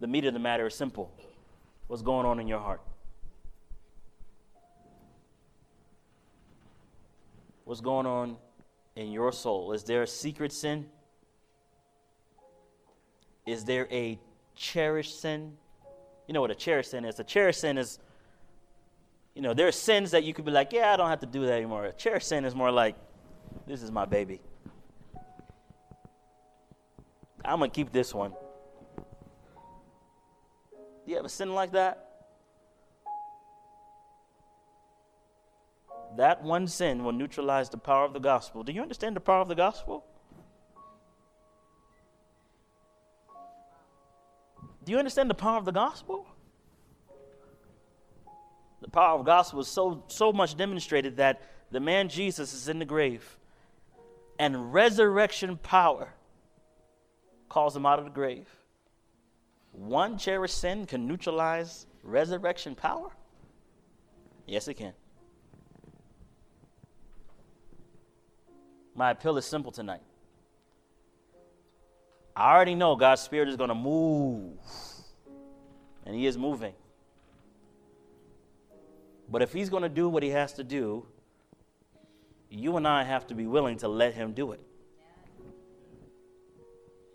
[0.00, 1.12] the meat of the matter is simple.
[1.86, 2.80] What's going on in your heart?
[7.64, 8.36] What's going on
[8.96, 9.72] in your soul?
[9.72, 10.86] Is there a secret sin?
[13.46, 14.18] Is there a
[14.54, 15.56] cherished sin?
[16.26, 17.18] You know what a cherished sin is?
[17.20, 17.98] A cherished sin is,
[19.34, 21.26] you know, there are sins that you could be like, yeah, I don't have to
[21.26, 21.84] do that anymore.
[21.86, 22.96] A cherished sin is more like,
[23.66, 24.40] this is my baby.
[27.44, 28.32] I'm going to keep this one.
[31.04, 32.03] Do you have a sin like that?
[36.16, 38.62] That one sin will neutralize the power of the gospel.
[38.62, 40.04] Do you understand the power of the gospel?
[44.84, 46.26] Do you understand the power of the gospel?
[48.82, 52.68] The power of the gospel is so, so much demonstrated that the man Jesus is
[52.68, 53.38] in the grave,
[54.38, 56.12] and resurrection power
[57.48, 58.46] calls him out of the grave.
[59.72, 63.08] One cherished sin can neutralize resurrection power?
[64.46, 64.92] Yes, it can.
[68.94, 70.02] My appeal is simple tonight.
[72.36, 74.58] I already know God's Spirit is going to move,
[76.04, 76.74] and He is moving.
[79.28, 81.06] But if He's going to do what He has to do,
[82.50, 84.60] you and I have to be willing to let Him do it.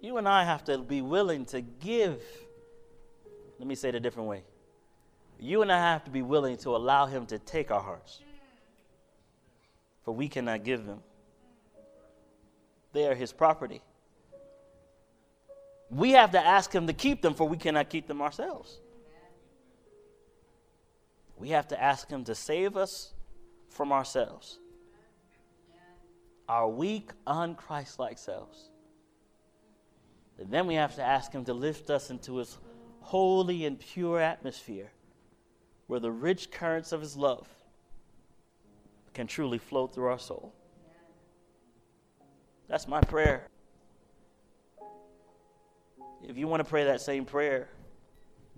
[0.02, 2.22] You and I have to be willing to give.
[3.58, 4.44] Let me say it a different way.
[5.38, 8.22] You and I have to be willing to allow Him to take our hearts,
[10.04, 11.02] for we cannot give them.
[12.94, 13.82] They are his property.
[15.90, 18.80] We have to ask him to keep them, for we cannot keep them ourselves.
[21.38, 23.14] We have to ask him to save us
[23.70, 24.60] from ourselves,
[26.48, 28.70] our weak, unchristlike selves.
[30.38, 32.58] And then we have to ask him to lift us into his
[33.02, 34.92] holy and pure atmosphere
[35.90, 37.48] where the rich currents of His love
[39.16, 40.54] can truly flow through our soul.
[42.70, 43.48] That's my prayer.
[46.24, 47.68] If you want to pray that same prayer,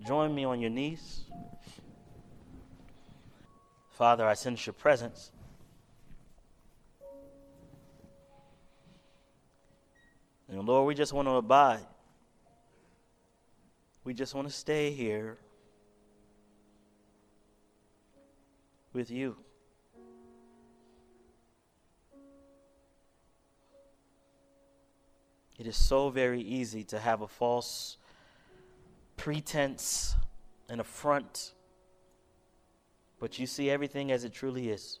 [0.06, 1.24] join me on your knees.
[3.92, 5.30] Father, I sense your presence.
[10.48, 11.86] And Lord, we just want to abide.
[14.04, 15.38] We just want to stay here
[18.92, 19.36] with you.
[25.62, 27.96] It is so very easy to have a false
[29.16, 30.16] pretense
[30.68, 31.52] and a front,
[33.20, 34.98] but you see everything as it truly is.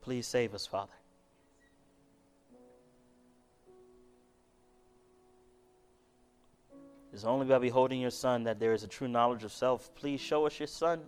[0.00, 0.94] Please save us, Father.
[7.12, 9.94] It's only by beholding your Son that there is a true knowledge of self.
[9.94, 11.02] Please show us your Son.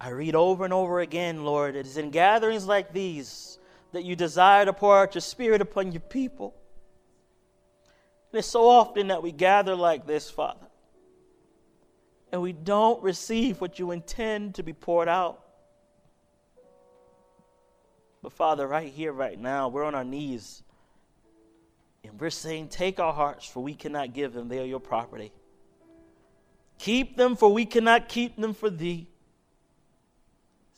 [0.00, 3.58] I read over and over again, Lord, it is in gatherings like these
[3.92, 6.54] that you desire to pour out your Spirit upon your people.
[8.30, 10.66] And it's so often that we gather like this, Father,
[12.30, 15.42] and we don't receive what you intend to be poured out.
[18.22, 20.62] But Father, right here, right now, we're on our knees.
[22.04, 24.48] And we're saying, Take our hearts, for we cannot give them.
[24.48, 25.32] They are your property.
[26.78, 29.08] Keep them, for we cannot keep them for thee.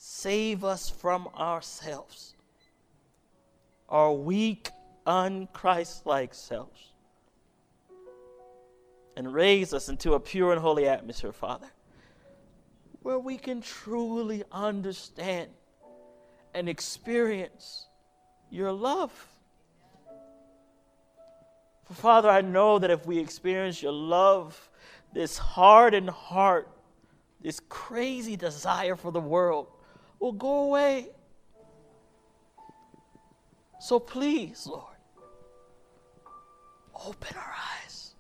[0.03, 2.35] Save us from ourselves,
[3.87, 4.71] our weak,
[5.07, 6.93] unchristlike selves.
[9.15, 11.67] And raise us into a pure and holy atmosphere, Father,
[13.03, 15.51] where we can truly understand
[16.55, 17.87] and experience
[18.49, 19.13] your love.
[21.85, 24.71] For Father, I know that if we experience your love,
[25.13, 26.71] this hardened heart,
[27.43, 29.67] this crazy desire for the world
[30.21, 31.09] will go away.
[33.81, 34.85] So please, Lord,
[36.95, 38.15] open our eyes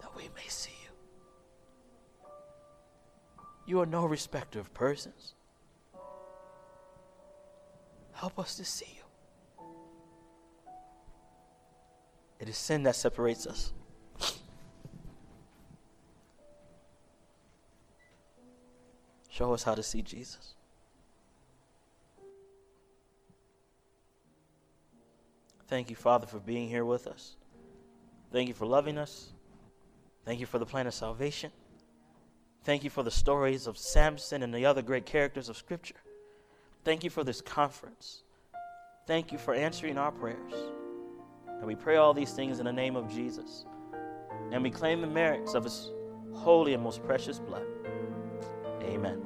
[0.00, 0.90] that we may see you.
[3.66, 5.34] You are no respecter of persons.
[8.12, 9.64] Help us to see you.
[12.40, 13.74] It is sin that separates us.
[19.36, 20.54] Show us how to see Jesus.
[25.68, 27.36] Thank you, Father, for being here with us.
[28.32, 29.34] Thank you for loving us.
[30.24, 31.50] Thank you for the plan of salvation.
[32.64, 36.00] Thank you for the stories of Samson and the other great characters of Scripture.
[36.82, 38.22] Thank you for this conference.
[39.06, 40.54] Thank you for answering our prayers.
[41.58, 43.66] And we pray all these things in the name of Jesus.
[44.50, 45.90] And we claim the merits of his
[46.32, 47.66] holy and most precious blood.
[48.82, 49.25] Amen.